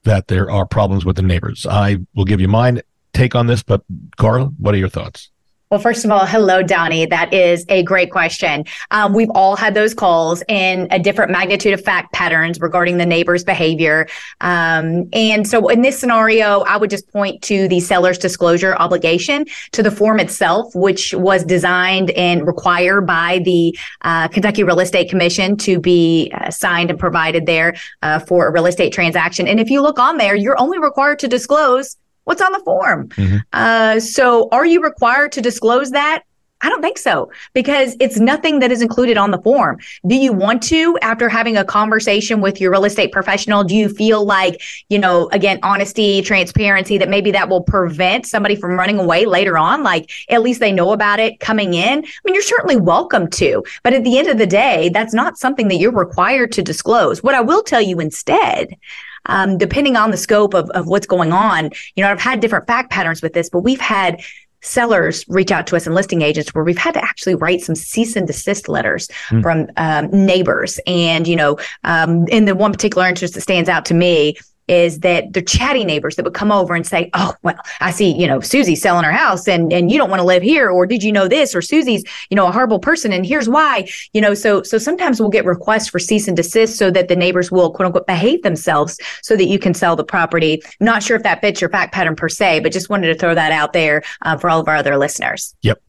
that 0.04 0.28
there 0.28 0.50
are 0.50 0.66
problems 0.66 1.04
with 1.04 1.16
the 1.16 1.22
neighbors? 1.22 1.66
I 1.68 1.98
will 2.14 2.24
give 2.24 2.40
you 2.40 2.48
mine 2.48 2.82
take 3.12 3.34
on 3.34 3.46
this, 3.46 3.62
but 3.62 3.82
Carla, 4.16 4.46
what 4.58 4.74
are 4.74 4.78
your 4.78 4.88
thoughts? 4.88 5.30
Well, 5.70 5.80
first 5.80 6.06
of 6.06 6.10
all, 6.10 6.24
hello, 6.24 6.62
Donnie. 6.62 7.04
That 7.04 7.34
is 7.34 7.66
a 7.68 7.82
great 7.82 8.10
question. 8.10 8.64
Um, 8.90 9.12
we've 9.12 9.28
all 9.34 9.54
had 9.54 9.74
those 9.74 9.92
calls 9.92 10.42
in 10.48 10.88
a 10.90 10.98
different 10.98 11.30
magnitude 11.30 11.74
of 11.74 11.84
fact 11.84 12.10
patterns 12.14 12.58
regarding 12.58 12.96
the 12.96 13.04
neighbor's 13.04 13.44
behavior. 13.44 14.08
Um, 14.40 15.10
and 15.12 15.46
so 15.46 15.68
in 15.68 15.82
this 15.82 15.98
scenario, 15.98 16.60
I 16.60 16.78
would 16.78 16.88
just 16.88 17.12
point 17.12 17.42
to 17.42 17.68
the 17.68 17.80
seller's 17.80 18.16
disclosure 18.16 18.76
obligation 18.76 19.44
to 19.72 19.82
the 19.82 19.90
form 19.90 20.20
itself, 20.20 20.74
which 20.74 21.12
was 21.12 21.44
designed 21.44 22.12
and 22.12 22.46
required 22.46 23.02
by 23.02 23.40
the 23.40 23.78
uh, 24.00 24.28
Kentucky 24.28 24.64
Real 24.64 24.80
Estate 24.80 25.10
Commission 25.10 25.54
to 25.58 25.78
be 25.78 26.32
uh, 26.34 26.50
signed 26.50 26.88
and 26.88 26.98
provided 26.98 27.44
there 27.44 27.74
uh, 28.00 28.20
for 28.20 28.48
a 28.48 28.52
real 28.52 28.64
estate 28.64 28.94
transaction. 28.94 29.46
And 29.46 29.60
if 29.60 29.68
you 29.68 29.82
look 29.82 29.98
on 29.98 30.16
there, 30.16 30.34
you're 30.34 30.58
only 30.58 30.78
required 30.78 31.18
to 31.18 31.28
disclose 31.28 31.98
what's 32.28 32.42
on 32.42 32.52
the 32.52 32.60
form. 32.60 33.08
Mm-hmm. 33.08 33.38
Uh, 33.54 33.98
so 33.98 34.48
are 34.52 34.66
you 34.66 34.82
required 34.82 35.32
to 35.32 35.40
disclose 35.40 35.92
that? 35.92 36.24
I 36.60 36.68
don't 36.68 36.82
think 36.82 36.98
so 36.98 37.30
because 37.54 37.96
it's 38.00 38.18
nothing 38.18 38.58
that 38.58 38.72
is 38.72 38.82
included 38.82 39.16
on 39.16 39.30
the 39.30 39.40
form. 39.40 39.78
Do 40.06 40.16
you 40.16 40.32
want 40.32 40.62
to, 40.64 40.98
after 41.02 41.28
having 41.28 41.56
a 41.56 41.64
conversation 41.64 42.40
with 42.40 42.60
your 42.60 42.72
real 42.72 42.84
estate 42.84 43.12
professional, 43.12 43.62
do 43.62 43.76
you 43.76 43.88
feel 43.88 44.24
like, 44.24 44.60
you 44.88 44.98
know, 44.98 45.28
again, 45.30 45.60
honesty, 45.62 46.20
transparency, 46.20 46.98
that 46.98 47.08
maybe 47.08 47.30
that 47.30 47.48
will 47.48 47.62
prevent 47.62 48.26
somebody 48.26 48.56
from 48.56 48.72
running 48.72 48.98
away 48.98 49.24
later 49.24 49.56
on? 49.56 49.84
Like 49.84 50.10
at 50.28 50.42
least 50.42 50.58
they 50.58 50.72
know 50.72 50.92
about 50.92 51.20
it 51.20 51.38
coming 51.38 51.74
in. 51.74 51.98
I 52.00 52.20
mean, 52.24 52.34
you're 52.34 52.42
certainly 52.42 52.76
welcome 52.76 53.30
to, 53.30 53.62
but 53.84 53.94
at 53.94 54.02
the 54.02 54.18
end 54.18 54.28
of 54.28 54.38
the 54.38 54.46
day, 54.46 54.88
that's 54.88 55.14
not 55.14 55.38
something 55.38 55.68
that 55.68 55.76
you're 55.76 55.92
required 55.92 56.50
to 56.52 56.62
disclose. 56.62 57.22
What 57.22 57.36
I 57.36 57.40
will 57.40 57.62
tell 57.62 57.80
you 57.80 58.00
instead 58.00 58.76
um, 59.26 59.58
depending 59.58 59.96
on 59.96 60.10
the 60.10 60.16
scope 60.16 60.54
of, 60.54 60.70
of 60.70 60.86
what's 60.86 61.06
going 61.06 61.32
on. 61.32 61.70
You 61.94 62.04
know, 62.04 62.10
I've 62.10 62.20
had 62.20 62.40
different 62.40 62.66
fact 62.66 62.90
patterns 62.90 63.22
with 63.22 63.32
this, 63.32 63.48
but 63.48 63.60
we've 63.60 63.80
had 63.80 64.20
sellers 64.60 65.24
reach 65.28 65.52
out 65.52 65.66
to 65.68 65.76
us 65.76 65.86
and 65.86 65.94
listing 65.94 66.22
agents 66.22 66.54
where 66.54 66.64
we've 66.64 66.78
had 66.78 66.94
to 66.94 67.04
actually 67.04 67.34
write 67.34 67.60
some 67.60 67.76
cease 67.76 68.16
and 68.16 68.26
desist 68.26 68.68
letters 68.68 69.08
mm. 69.28 69.42
from 69.42 69.68
um, 69.76 70.10
neighbors. 70.26 70.80
And, 70.86 71.28
you 71.28 71.36
know, 71.36 71.58
um, 71.84 72.26
in 72.28 72.44
the 72.44 72.54
one 72.54 72.72
particular 72.72 73.06
instance 73.06 73.32
that 73.32 73.40
stands 73.42 73.68
out 73.68 73.84
to 73.86 73.94
me, 73.94 74.36
is 74.68 75.00
that 75.00 75.32
they're 75.32 75.42
chatty 75.42 75.84
neighbors 75.84 76.16
that 76.16 76.24
would 76.24 76.34
come 76.34 76.52
over 76.52 76.74
and 76.74 76.86
say, 76.86 77.10
"Oh, 77.14 77.34
well, 77.42 77.56
I 77.80 77.90
see, 77.90 78.14
you 78.14 78.26
know, 78.26 78.40
Susie's 78.40 78.82
selling 78.82 79.04
her 79.04 79.12
house, 79.12 79.48
and 79.48 79.72
and 79.72 79.90
you 79.90 79.98
don't 79.98 80.10
want 80.10 80.20
to 80.20 80.26
live 80.26 80.42
here, 80.42 80.70
or 80.70 80.86
did 80.86 81.02
you 81.02 81.12
know 81.12 81.28
this, 81.28 81.54
or 81.54 81.62
Susie's, 81.62 82.04
you 82.30 82.36
know, 82.36 82.46
a 82.46 82.52
horrible 82.52 82.78
person, 82.78 83.12
and 83.12 83.26
here's 83.26 83.48
why." 83.48 83.88
You 84.12 84.20
know, 84.20 84.34
so 84.34 84.62
so 84.62 84.78
sometimes 84.78 85.20
we'll 85.20 85.30
get 85.30 85.44
requests 85.44 85.88
for 85.88 85.98
cease 85.98 86.28
and 86.28 86.36
desist 86.36 86.76
so 86.76 86.90
that 86.90 87.08
the 87.08 87.16
neighbors 87.16 87.50
will 87.50 87.72
quote 87.72 87.86
unquote 87.86 88.06
behave 88.06 88.42
themselves 88.42 88.98
so 89.22 89.36
that 89.36 89.46
you 89.46 89.58
can 89.58 89.74
sell 89.74 89.96
the 89.96 90.04
property. 90.04 90.62
Not 90.80 91.02
sure 91.02 91.16
if 91.16 91.22
that 91.22 91.40
fits 91.40 91.60
your 91.60 91.70
fact 91.70 91.92
pattern 91.94 92.16
per 92.16 92.28
se, 92.28 92.60
but 92.60 92.72
just 92.72 92.90
wanted 92.90 93.08
to 93.08 93.14
throw 93.14 93.34
that 93.34 93.52
out 93.52 93.72
there 93.72 94.02
uh, 94.22 94.36
for 94.36 94.50
all 94.50 94.60
of 94.60 94.68
our 94.68 94.76
other 94.76 94.96
listeners. 94.96 95.54
Yep. 95.62 95.82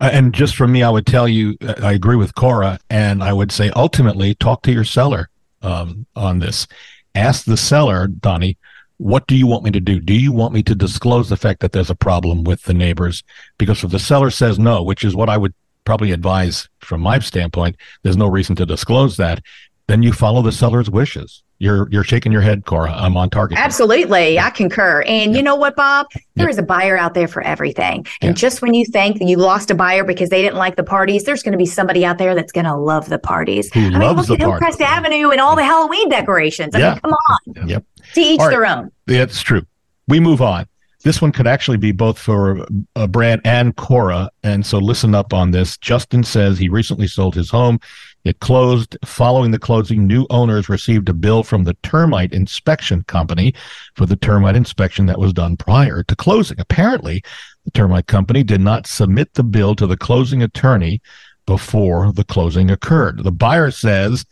Uh, 0.00 0.10
and 0.12 0.34
just 0.34 0.56
from 0.56 0.72
me, 0.72 0.82
I 0.82 0.90
would 0.90 1.06
tell 1.06 1.28
you, 1.28 1.56
uh, 1.62 1.74
I 1.80 1.92
agree 1.92 2.16
with 2.16 2.34
Cora, 2.34 2.80
and 2.90 3.22
I 3.22 3.32
would 3.32 3.52
say 3.52 3.70
ultimately 3.76 4.34
talk 4.34 4.62
to 4.62 4.72
your 4.72 4.84
seller 4.84 5.28
um, 5.62 6.06
on 6.16 6.40
this. 6.40 6.66
Ask 7.14 7.44
the 7.44 7.56
seller, 7.56 8.06
Donnie, 8.06 8.56
what 8.96 9.26
do 9.26 9.36
you 9.36 9.46
want 9.46 9.64
me 9.64 9.70
to 9.72 9.80
do? 9.80 10.00
Do 10.00 10.14
you 10.14 10.32
want 10.32 10.54
me 10.54 10.62
to 10.62 10.74
disclose 10.74 11.28
the 11.28 11.36
fact 11.36 11.60
that 11.60 11.72
there's 11.72 11.90
a 11.90 11.94
problem 11.94 12.44
with 12.44 12.62
the 12.62 12.74
neighbors? 12.74 13.22
Because 13.58 13.82
if 13.82 13.90
the 13.90 13.98
seller 13.98 14.30
says 14.30 14.58
no, 14.58 14.82
which 14.82 15.04
is 15.04 15.16
what 15.16 15.28
I 15.28 15.36
would 15.36 15.54
probably 15.84 16.12
advise 16.12 16.68
from 16.80 17.00
my 17.00 17.18
standpoint, 17.18 17.76
there's 18.02 18.16
no 18.16 18.28
reason 18.28 18.54
to 18.56 18.66
disclose 18.66 19.16
that. 19.16 19.42
Then 19.88 20.02
you 20.02 20.12
follow 20.12 20.42
the 20.42 20.52
seller's 20.52 20.88
wishes 20.88 21.42
you're 21.62 21.88
you're 21.90 22.02
shaking 22.02 22.32
your 22.32 22.40
head, 22.40 22.64
Cora. 22.64 22.92
I'm 22.92 23.16
on 23.16 23.30
target. 23.30 23.56
Absolutely, 23.56 24.38
I 24.38 24.50
concur. 24.50 25.02
And 25.02 25.30
yeah. 25.30 25.36
you 25.36 25.42
know 25.42 25.54
what, 25.54 25.76
Bob? 25.76 26.06
There 26.34 26.46
yeah. 26.46 26.50
is 26.50 26.58
a 26.58 26.62
buyer 26.62 26.98
out 26.98 27.14
there 27.14 27.28
for 27.28 27.40
everything. 27.42 28.04
And 28.20 28.30
yeah. 28.30 28.32
just 28.32 28.62
when 28.62 28.74
you 28.74 28.84
think 28.84 29.20
that 29.20 29.26
you 29.26 29.36
lost 29.36 29.70
a 29.70 29.74
buyer 29.74 30.02
because 30.02 30.28
they 30.28 30.42
didn't 30.42 30.58
like 30.58 30.74
the 30.74 30.82
parties, 30.82 31.22
there's 31.22 31.42
going 31.42 31.52
to 31.52 31.58
be 31.58 31.66
somebody 31.66 32.04
out 32.04 32.18
there 32.18 32.34
that's 32.34 32.50
going 32.50 32.64
to 32.64 32.74
love 32.74 33.08
the 33.08 33.18
parties. 33.18 33.72
Who 33.72 33.80
I 33.80 33.90
mean, 33.90 34.00
loves 34.00 34.28
look 34.28 34.40
the 34.40 34.44
at 34.44 34.50
Hillcrest 34.50 34.80
Avenue 34.80 35.30
and 35.30 35.40
all 35.40 35.54
the 35.54 35.64
Halloween 35.64 36.08
decorations. 36.08 36.74
I 36.74 36.90
mean, 36.90 37.00
come 37.00 37.12
on. 37.12 37.68
Yep. 37.68 37.84
To 38.14 38.20
each 38.20 38.40
right. 38.40 38.50
their 38.50 38.66
own. 38.66 38.90
That's 39.06 39.40
true. 39.40 39.62
We 40.08 40.18
move 40.18 40.42
on. 40.42 40.66
This 41.02 41.20
one 41.20 41.32
could 41.32 41.46
actually 41.46 41.78
be 41.78 41.92
both 41.92 42.18
for 42.18 42.66
uh, 42.96 43.06
Brad 43.06 43.40
and 43.44 43.74
Cora. 43.76 44.30
And 44.42 44.64
so 44.64 44.78
listen 44.78 45.14
up 45.14 45.32
on 45.34 45.50
this. 45.50 45.76
Justin 45.78 46.22
says 46.24 46.58
he 46.58 46.68
recently 46.68 47.06
sold 47.06 47.34
his 47.34 47.50
home 47.50 47.80
it 48.24 48.38
closed. 48.40 48.96
Following 49.04 49.50
the 49.50 49.58
closing, 49.58 50.06
new 50.06 50.26
owners 50.30 50.68
received 50.68 51.08
a 51.08 51.14
bill 51.14 51.42
from 51.42 51.64
the 51.64 51.74
termite 51.82 52.32
inspection 52.32 53.02
company 53.04 53.54
for 53.94 54.06
the 54.06 54.16
termite 54.16 54.56
inspection 54.56 55.06
that 55.06 55.18
was 55.18 55.32
done 55.32 55.56
prior 55.56 56.02
to 56.04 56.16
closing. 56.16 56.60
Apparently, 56.60 57.22
the 57.64 57.70
termite 57.72 58.06
company 58.06 58.42
did 58.44 58.60
not 58.60 58.86
submit 58.86 59.34
the 59.34 59.42
bill 59.42 59.74
to 59.74 59.86
the 59.86 59.96
closing 59.96 60.42
attorney 60.42 61.00
before 61.46 62.12
the 62.12 62.24
closing 62.24 62.70
occurred. 62.70 63.24
The 63.24 63.32
buyer 63.32 63.70
says 63.72 64.24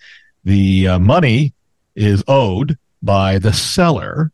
the 0.44 0.86
uh, 0.86 0.98
money 1.00 1.52
is 1.96 2.22
owed 2.28 2.78
by 3.02 3.38
the 3.38 3.52
seller 3.52 4.30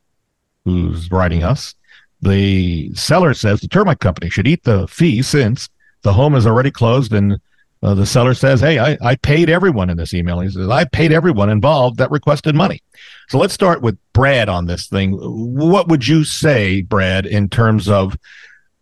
who's 0.64 1.11
writing 1.11 1.42
us. 1.42 1.75
The 2.23 2.95
seller 2.95 3.35
says 3.35 3.61
the 3.61 3.69
termite 3.69 4.01
company 4.01 4.31
should 4.31 4.47
eat 4.47 4.65
the 4.65 4.89
fee 4.89 5.23
since 5.23 5.69
the 6.03 6.13
home 6.13 6.35
is 6.35 6.47
already 6.47 6.71
closed 6.71 7.13
and 7.13 7.39
uh, 7.83 7.95
the 7.95 8.07
seller 8.07 8.35
says, 8.35 8.61
Hey, 8.61 8.79
I, 8.79 8.97
I 9.03 9.17
paid 9.17 9.51
everyone 9.51 9.91
in 9.91 9.97
this 9.97 10.15
email. 10.15 10.41
He 10.41 10.51
says, 10.51 10.69
I 10.69 10.85
paid 10.85 11.13
everyone 11.13 11.51
involved 11.51 11.99
that 11.99 12.11
requested 12.11 12.55
money. 12.55 12.83
So 13.29 13.39
let's 13.39 13.55
start 13.55 13.83
with 13.83 13.99
Brad 14.13 14.49
on 14.49 14.67
this 14.67 14.87
thing. 14.87 15.13
What 15.13 15.89
would 15.89 16.07
you 16.07 16.25
say, 16.25 16.83
Brad, 16.83 17.27
in 17.27 17.49
terms 17.49 17.89
of 17.89 18.17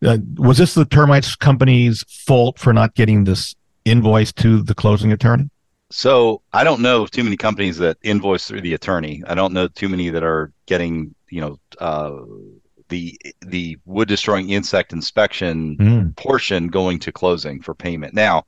uh, 0.05 0.19
was 0.37 0.59
this 0.59 0.75
the 0.75 0.85
termites 0.85 1.35
company's 1.35 2.05
fault 2.09 2.59
for 2.59 2.73
not 2.73 2.95
getting 2.95 3.25
this 3.25 3.55
invoice 3.85 4.33
to 4.33 4.63
the 4.63 4.75
closing 4.75 5.13
attorney? 5.13 5.51
So 5.91 6.43
I 6.53 6.65
don't 6.65 6.81
know 6.81 7.07
too 7.07 7.25
many 7.25 7.37
companies 7.37 7.79
that 7.79 7.97
invoice 8.03 8.47
through 8.47 8.63
the 8.63 8.75
attorney. 8.75 9.23
I 9.27 9.35
don't 9.35 9.53
know 9.53 9.69
too 9.69 9.89
many 9.89 10.11
that 10.11 10.23
are 10.23 10.53
getting, 10.67 11.15
you 11.31 11.41
know, 11.41 11.59
uh, 11.79 12.13
the 12.89 13.19
the 13.41 13.79
wood 13.85 14.09
destroying 14.09 14.51
insect 14.51 14.93
inspection 14.93 15.77
mm. 15.77 16.17
portion 16.17 16.69
going 16.69 16.99
to 17.01 17.13
closing 17.13 17.61
for 17.63 17.75
payment. 17.75 18.15
Now, 18.15 18.45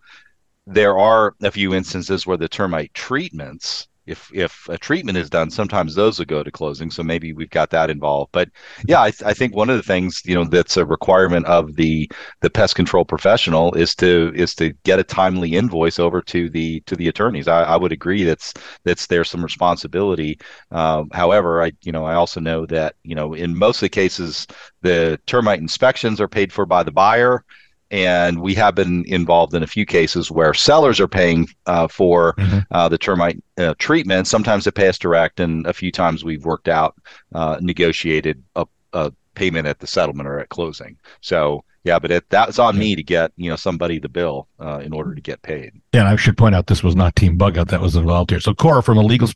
there 0.66 0.98
are 0.98 1.34
a 1.42 1.50
few 1.50 1.74
instances 1.74 2.26
where 2.26 2.36
the 2.36 2.48
termite 2.48 2.92
treatments 2.94 3.88
if 4.06 4.30
if 4.32 4.68
a 4.68 4.78
treatment 4.78 5.18
is 5.18 5.30
done 5.30 5.50
sometimes 5.50 5.94
those 5.94 6.18
will 6.18 6.26
go 6.26 6.42
to 6.42 6.50
closing. 6.50 6.90
So 6.90 7.02
maybe 7.02 7.32
we've 7.32 7.50
got 7.50 7.70
that 7.70 7.90
involved. 7.90 8.32
But 8.32 8.50
yeah 8.86 9.02
I, 9.02 9.10
th- 9.10 9.22
I, 9.24 9.34
think 9.34 9.54
one 9.54 9.70
of 9.70 9.76
the 9.76 9.82
things 9.82 10.22
you 10.24 10.34
know 10.34 10.44
that's 10.44 10.76
a 10.76 10.86
requirement 10.86 11.46
of 11.46 11.76
the 11.76 12.10
the 12.40 12.50
pest 12.50 12.74
control 12.74 13.04
professional 13.04 13.74
is 13.74 13.94
to 13.96 14.32
is 14.34 14.54
to 14.56 14.72
get 14.84 14.98
a 14.98 15.04
timely 15.04 15.54
invoice 15.54 15.98
over 15.98 16.22
to 16.22 16.48
the 16.50 16.80
to 16.80 16.96
the 16.96 17.08
attorneys. 17.08 17.48
I, 17.48 17.62
I 17.62 17.76
would 17.76 17.92
agree 17.92 18.24
that's 18.24 18.54
that's 18.84 19.06
there's 19.06 19.30
some 19.30 19.42
responsibility. 19.42 20.38
Um, 20.70 21.10
however 21.12 21.62
i 21.62 21.72
you 21.82 21.92
know 21.92 22.04
i 22.04 22.14
also 22.14 22.40
know 22.40 22.66
that 22.66 22.94
you 23.02 23.14
know 23.14 23.34
in 23.34 23.56
most 23.56 23.78
of 23.78 23.80
the 23.82 23.88
cases 23.88 24.46
the 24.82 25.18
termite 25.26 25.60
inspections 25.60 26.20
are 26.20 26.28
paid 26.28 26.52
for 26.52 26.66
by 26.66 26.82
the 26.82 26.90
buyer 26.92 27.44
and 27.90 28.40
we 28.40 28.54
have 28.54 28.74
been 28.74 29.04
involved 29.06 29.54
in 29.54 29.62
a 29.62 29.66
few 29.66 29.86
cases 29.86 30.30
where 30.30 30.52
sellers 30.54 31.00
are 31.00 31.08
paying 31.08 31.48
uh, 31.66 31.88
for 31.88 32.34
mm-hmm. 32.34 32.58
uh, 32.70 32.88
the 32.88 32.98
termite 32.98 33.42
uh, 33.58 33.74
treatment. 33.78 34.26
Sometimes 34.26 34.64
they 34.64 34.70
pay 34.70 34.88
us 34.88 34.98
direct, 34.98 35.40
and 35.40 35.66
a 35.66 35.72
few 35.72 35.92
times 35.92 36.24
we've 36.24 36.44
worked 36.44 36.68
out 36.68 36.96
uh, 37.34 37.58
negotiated 37.60 38.42
a, 38.56 38.66
a, 38.92 39.12
payment 39.34 39.66
at 39.66 39.78
the 39.80 39.86
settlement 39.86 40.26
or 40.26 40.40
at 40.40 40.48
closing. 40.48 40.96
So 41.20 41.62
yeah, 41.84 41.98
but 42.00 42.10
it, 42.10 42.24
that's 42.30 42.58
on 42.58 42.76
me 42.76 42.96
to 42.96 43.02
get 43.02 43.32
you 43.36 43.48
know 43.48 43.56
somebody 43.56 43.98
the 43.98 44.08
bill 44.08 44.48
uh, 44.58 44.78
in 44.78 44.92
order 44.92 45.14
to 45.14 45.20
get 45.20 45.42
paid. 45.42 45.72
Yeah, 45.92 46.00
and 46.00 46.08
I 46.08 46.16
should 46.16 46.36
point 46.36 46.54
out 46.54 46.66
this 46.66 46.82
was 46.82 46.96
not 46.96 47.14
Team 47.14 47.36
Bug 47.36 47.56
Out 47.56 47.68
that 47.68 47.80
was 47.80 47.94
involved 47.94 48.30
here. 48.30 48.40
So 48.40 48.54
Cora, 48.54 48.82
from 48.82 48.98
a 48.98 49.02
legal 49.02 49.28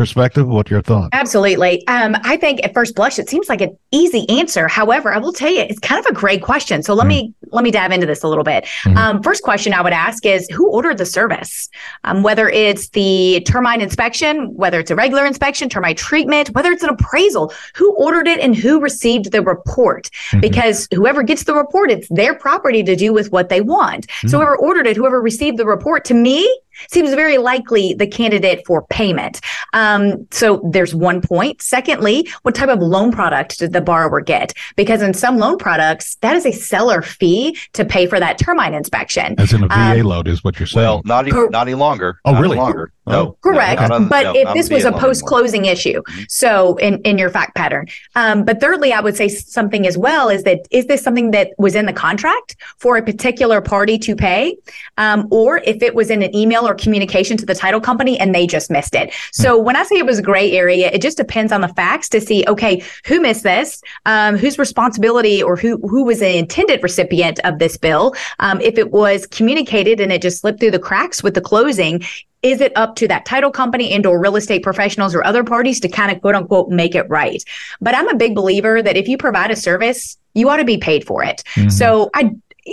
perspective? 0.00 0.48
What 0.48 0.70
your 0.70 0.80
thoughts? 0.80 1.10
Absolutely. 1.12 1.86
Um, 1.86 2.16
I 2.22 2.38
think 2.38 2.64
at 2.64 2.72
first 2.72 2.94
blush, 2.94 3.18
it 3.18 3.28
seems 3.28 3.50
like 3.50 3.60
an 3.60 3.76
easy 3.90 4.26
answer. 4.30 4.66
However, 4.66 5.12
I 5.12 5.18
will 5.18 5.34
tell 5.34 5.50
you, 5.50 5.60
it's 5.60 5.78
kind 5.78 6.02
of 6.02 6.06
a 6.10 6.14
great 6.14 6.42
question. 6.42 6.82
So 6.82 6.94
let 6.94 7.04
mm. 7.04 7.08
me 7.08 7.34
let 7.52 7.64
me 7.64 7.70
dive 7.70 7.92
into 7.92 8.06
this 8.06 8.22
a 8.22 8.28
little 8.28 8.44
bit. 8.44 8.64
Mm-hmm. 8.64 8.96
Um, 8.96 9.22
first 9.22 9.42
question 9.42 9.74
I 9.74 9.82
would 9.82 9.92
ask 9.92 10.24
is 10.24 10.48
who 10.48 10.70
ordered 10.70 10.96
the 10.96 11.04
service? 11.04 11.68
Um, 12.04 12.22
whether 12.22 12.48
it's 12.48 12.88
the 12.90 13.42
termite 13.46 13.82
inspection, 13.82 14.54
whether 14.54 14.80
it's 14.80 14.90
a 14.90 14.96
regular 14.96 15.26
inspection, 15.26 15.68
termite 15.68 15.98
treatment, 15.98 16.48
whether 16.50 16.70
it's 16.70 16.82
an 16.82 16.88
appraisal, 16.88 17.52
who 17.74 17.94
ordered 17.96 18.26
it 18.26 18.40
and 18.40 18.56
who 18.56 18.80
received 18.80 19.32
the 19.32 19.42
report? 19.42 20.08
Mm-hmm. 20.30 20.40
Because 20.40 20.88
whoever 20.94 21.22
gets 21.22 21.44
the 21.44 21.54
report, 21.54 21.90
it's 21.90 22.08
their 22.08 22.34
property 22.34 22.82
to 22.84 22.96
do 22.96 23.12
with 23.12 23.32
what 23.32 23.50
they 23.50 23.60
want. 23.60 24.06
Mm-hmm. 24.06 24.28
So 24.28 24.38
whoever 24.38 24.56
ordered 24.56 24.86
it, 24.86 24.96
whoever 24.96 25.20
received 25.20 25.58
the 25.58 25.66
report, 25.66 26.06
to 26.06 26.14
me, 26.14 26.48
seems 26.90 27.14
very 27.14 27.38
likely 27.38 27.94
the 27.94 28.06
candidate 28.06 28.62
for 28.66 28.82
payment. 28.86 29.40
Um, 29.72 30.26
so 30.30 30.60
there's 30.72 30.94
one 30.94 31.20
point. 31.20 31.62
Secondly, 31.62 32.28
what 32.42 32.54
type 32.54 32.68
of 32.68 32.80
loan 32.80 33.12
product 33.12 33.58
did 33.58 33.72
the 33.72 33.80
borrower 33.80 34.20
get? 34.20 34.52
Because 34.76 35.02
in 35.02 35.14
some 35.14 35.38
loan 35.38 35.58
products, 35.58 36.16
that 36.16 36.36
is 36.36 36.46
a 36.46 36.52
seller 36.52 37.02
fee 37.02 37.58
to 37.72 37.84
pay 37.84 38.06
for 38.06 38.20
that 38.20 38.38
termite 38.38 38.74
inspection. 38.74 39.38
As 39.38 39.52
in 39.52 39.64
a 39.64 39.68
VA 39.68 40.00
um, 40.00 40.06
load 40.06 40.28
is 40.28 40.44
what 40.44 40.58
you're 40.58 40.66
saying. 40.66 40.84
Well, 40.84 41.02
not, 41.04 41.28
e- 41.28 41.32
not 41.50 41.66
any 41.66 41.74
longer. 41.74 42.20
Oh, 42.24 42.32
not 42.32 42.42
really? 42.42 42.56
longer. 42.56 42.92
Oh. 43.06 43.10
No, 43.10 43.36
correct. 43.42 43.80
No, 43.80 44.06
but 44.08 44.22
no, 44.22 44.32
if 44.34 44.54
this 44.54 44.70
was 44.70 44.84
a 44.84 44.92
post-closing 44.92 45.64
issue, 45.64 46.02
mm-hmm. 46.02 46.22
so 46.28 46.76
in, 46.76 47.00
in 47.02 47.18
your 47.18 47.30
fact 47.30 47.56
pattern. 47.56 47.86
Um, 48.14 48.44
but 48.44 48.60
thirdly, 48.60 48.92
I 48.92 49.00
would 49.00 49.16
say 49.16 49.28
something 49.28 49.86
as 49.86 49.98
well 49.98 50.28
is 50.28 50.44
that 50.44 50.60
is 50.70 50.86
this 50.86 51.02
something 51.02 51.32
that 51.32 51.50
was 51.58 51.74
in 51.74 51.86
the 51.86 51.92
contract 51.92 52.56
for 52.78 52.96
a 52.96 53.02
particular 53.02 53.60
party 53.60 53.98
to 53.98 54.14
pay, 54.14 54.56
um, 54.96 55.26
or 55.30 55.58
if 55.58 55.82
it 55.82 55.94
was 55.94 56.10
in 56.10 56.22
an 56.22 56.34
email 56.34 56.66
or 56.70 56.74
communication 56.74 57.36
to 57.36 57.46
the 57.46 57.54
title 57.54 57.80
company 57.80 58.18
and 58.18 58.34
they 58.34 58.46
just 58.46 58.70
missed 58.70 58.94
it. 58.94 59.12
So 59.32 59.56
mm-hmm. 59.56 59.66
when 59.66 59.76
I 59.76 59.82
say 59.82 59.96
it 59.96 60.06
was 60.06 60.18
a 60.18 60.22
gray 60.22 60.52
area, 60.52 60.90
it 60.92 61.02
just 61.02 61.16
depends 61.16 61.52
on 61.52 61.60
the 61.60 61.68
facts 61.68 62.08
to 62.10 62.20
see 62.20 62.44
okay 62.48 62.82
who 63.06 63.20
missed 63.20 63.42
this, 63.42 63.82
um, 64.06 64.36
whose 64.36 64.58
responsibility 64.58 65.42
or 65.42 65.56
who 65.56 65.78
who 65.88 66.04
was 66.04 66.20
the 66.20 66.36
intended 66.36 66.82
recipient 66.82 67.40
of 67.44 67.58
this 67.58 67.76
bill. 67.76 68.14
Um, 68.38 68.60
if 68.60 68.78
it 68.78 68.90
was 68.90 69.26
communicated 69.26 70.00
and 70.00 70.12
it 70.12 70.22
just 70.22 70.40
slipped 70.40 70.60
through 70.60 70.70
the 70.70 70.78
cracks 70.78 71.22
with 71.22 71.34
the 71.34 71.40
closing, 71.40 72.02
is 72.42 72.60
it 72.60 72.72
up 72.76 72.96
to 72.96 73.08
that 73.08 73.26
title 73.26 73.50
company 73.50 73.92
and 73.92 74.06
or 74.06 74.18
real 74.20 74.36
estate 74.36 74.62
professionals 74.62 75.14
or 75.14 75.24
other 75.24 75.44
parties 75.44 75.80
to 75.80 75.88
kind 75.88 76.10
of 76.10 76.20
quote 76.20 76.34
unquote 76.34 76.68
make 76.70 76.94
it 76.94 77.08
right 77.08 77.44
but 77.80 77.94
i'm 77.94 78.08
a 78.08 78.16
big 78.16 78.34
believer 78.34 78.82
that 78.82 78.96
if 78.96 79.08
you 79.08 79.18
provide 79.18 79.50
a 79.50 79.56
service 79.56 80.16
you 80.34 80.48
ought 80.48 80.56
to 80.56 80.64
be 80.64 80.78
paid 80.78 81.06
for 81.06 81.22
it 81.22 81.42
mm-hmm. 81.54 81.68
so 81.68 82.10
i 82.14 82.30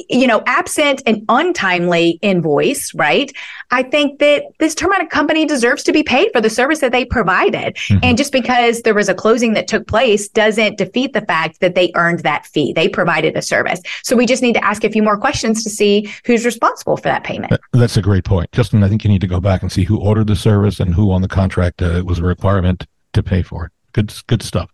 you 0.09 0.27
know, 0.27 0.43
absent 0.45 1.01
an 1.05 1.25
untimely 1.29 2.19
invoice, 2.21 2.93
right? 2.93 3.31
I 3.71 3.83
think 3.83 4.19
that 4.19 4.43
this 4.59 4.75
termite 4.75 5.09
company 5.09 5.45
deserves 5.45 5.83
to 5.83 5.91
be 5.91 6.03
paid 6.03 6.31
for 6.31 6.41
the 6.41 6.49
service 6.49 6.79
that 6.79 6.91
they 6.91 7.05
provided. 7.05 7.75
Mm-hmm. 7.75 7.99
And 8.03 8.17
just 8.17 8.31
because 8.31 8.81
there 8.81 8.93
was 8.93 9.09
a 9.09 9.13
closing 9.13 9.53
that 9.53 9.67
took 9.67 9.87
place 9.87 10.27
doesn't 10.27 10.77
defeat 10.77 11.13
the 11.13 11.21
fact 11.21 11.59
that 11.59 11.75
they 11.75 11.91
earned 11.95 12.19
that 12.19 12.45
fee. 12.45 12.73
They 12.73 12.87
provided 12.87 13.35
a 13.35 13.41
service. 13.41 13.81
So 14.03 14.15
we 14.15 14.25
just 14.25 14.41
need 14.41 14.53
to 14.53 14.63
ask 14.63 14.83
a 14.83 14.89
few 14.89 15.03
more 15.03 15.17
questions 15.17 15.63
to 15.63 15.69
see 15.69 16.11
who's 16.25 16.45
responsible 16.45 16.97
for 16.97 17.03
that 17.03 17.23
payment. 17.23 17.53
That's 17.73 17.97
a 17.97 18.01
great 18.01 18.25
point. 18.25 18.51
Justin, 18.51 18.83
I 18.83 18.89
think 18.89 19.03
you 19.03 19.09
need 19.09 19.21
to 19.21 19.27
go 19.27 19.39
back 19.39 19.61
and 19.61 19.71
see 19.71 19.83
who 19.83 19.99
ordered 19.99 20.27
the 20.27 20.35
service 20.35 20.79
and 20.79 20.93
who 20.93 21.11
on 21.11 21.21
the 21.21 21.27
contract 21.27 21.81
uh, 21.81 22.03
was 22.05 22.19
a 22.19 22.23
requirement 22.23 22.85
to 23.13 23.23
pay 23.23 23.41
for 23.41 23.65
it. 23.65 23.71
Good, 23.93 24.13
good 24.27 24.43
stuff. 24.43 24.69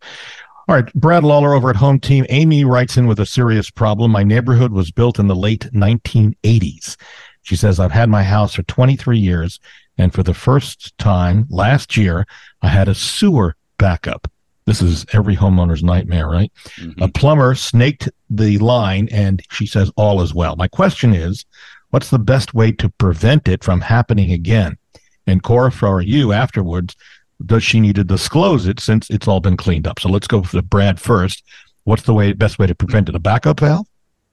All 0.68 0.76
right, 0.76 0.94
Brad 0.94 1.26
Lawler 1.26 1.54
over 1.54 1.70
at 1.70 1.76
Home 1.76 2.00
Team. 2.00 2.26
Amy 2.30 2.64
writes 2.64 2.96
in 2.96 3.06
with 3.06 3.20
a 3.20 3.26
serious 3.26 3.70
problem. 3.70 4.12
My 4.12 4.24
neighborhood 4.24 4.72
was 4.72 4.92
built 4.92 5.20
in 5.20 5.28
the 5.28 5.36
late 5.36 5.68
1980s. 5.74 6.96
She 7.42 7.58
says, 7.58 7.82
I've 7.82 7.92
had 7.92 8.10
my 8.10 8.24
house 8.24 8.56
for 8.56 8.64
23 8.64 9.20
years, 9.20 9.60
and 9.98 10.14
for 10.14 10.24
the 10.24 10.34
first 10.34 10.98
time 10.98 11.48
last 11.50 11.98
year, 11.98 12.26
I 12.62 12.70
had 12.70 12.88
a 12.88 12.96
sewer 12.96 13.58
backup. 13.78 14.32
This 14.66 14.82
is 14.82 15.06
every 15.12 15.36
homeowner's 15.36 15.84
nightmare, 15.84 16.30
right? 16.30 16.52
Mm-hmm. 16.78 17.04
A 17.04 17.10
plumber 17.10 17.56
snaked 17.56 18.10
the 18.30 18.58
line 18.60 19.10
and 19.12 19.42
she 19.52 19.66
says 19.66 19.92
all 19.98 20.22
is 20.22 20.34
well. 20.34 20.56
My 20.56 20.70
question 20.70 21.14
is, 21.14 21.44
what's 21.90 22.10
the 22.10 22.20
best 22.20 22.54
way 22.54 22.72
to 22.72 22.88
prevent 22.88 23.50
it 23.50 23.66
from 23.66 23.82
happening 23.82 24.32
again? 24.32 24.78
And 25.28 25.44
Cora, 25.44 25.72
for 25.72 26.02
you 26.02 26.32
afterwards, 26.32 26.96
does 27.46 27.64
she 27.64 27.80
need 27.80 27.96
to 27.96 28.04
disclose 28.04 28.68
it 28.68 28.80
since 28.80 29.10
it's 29.10 29.28
all 29.28 29.40
been 29.40 29.58
cleaned 29.58 29.88
up? 29.88 30.00
So 30.00 30.10
let's 30.10 30.28
go 30.28 30.44
for 30.44 30.62
Brad 30.62 31.00
first. 31.00 31.44
What's 31.84 32.04
the 32.04 32.14
way 32.14 32.34
best 32.34 32.60
way 32.60 32.68
to 32.68 32.76
prevent 32.76 33.10
it? 33.10 33.16
A 33.16 33.20
backup 33.20 33.60
valve? 33.60 33.88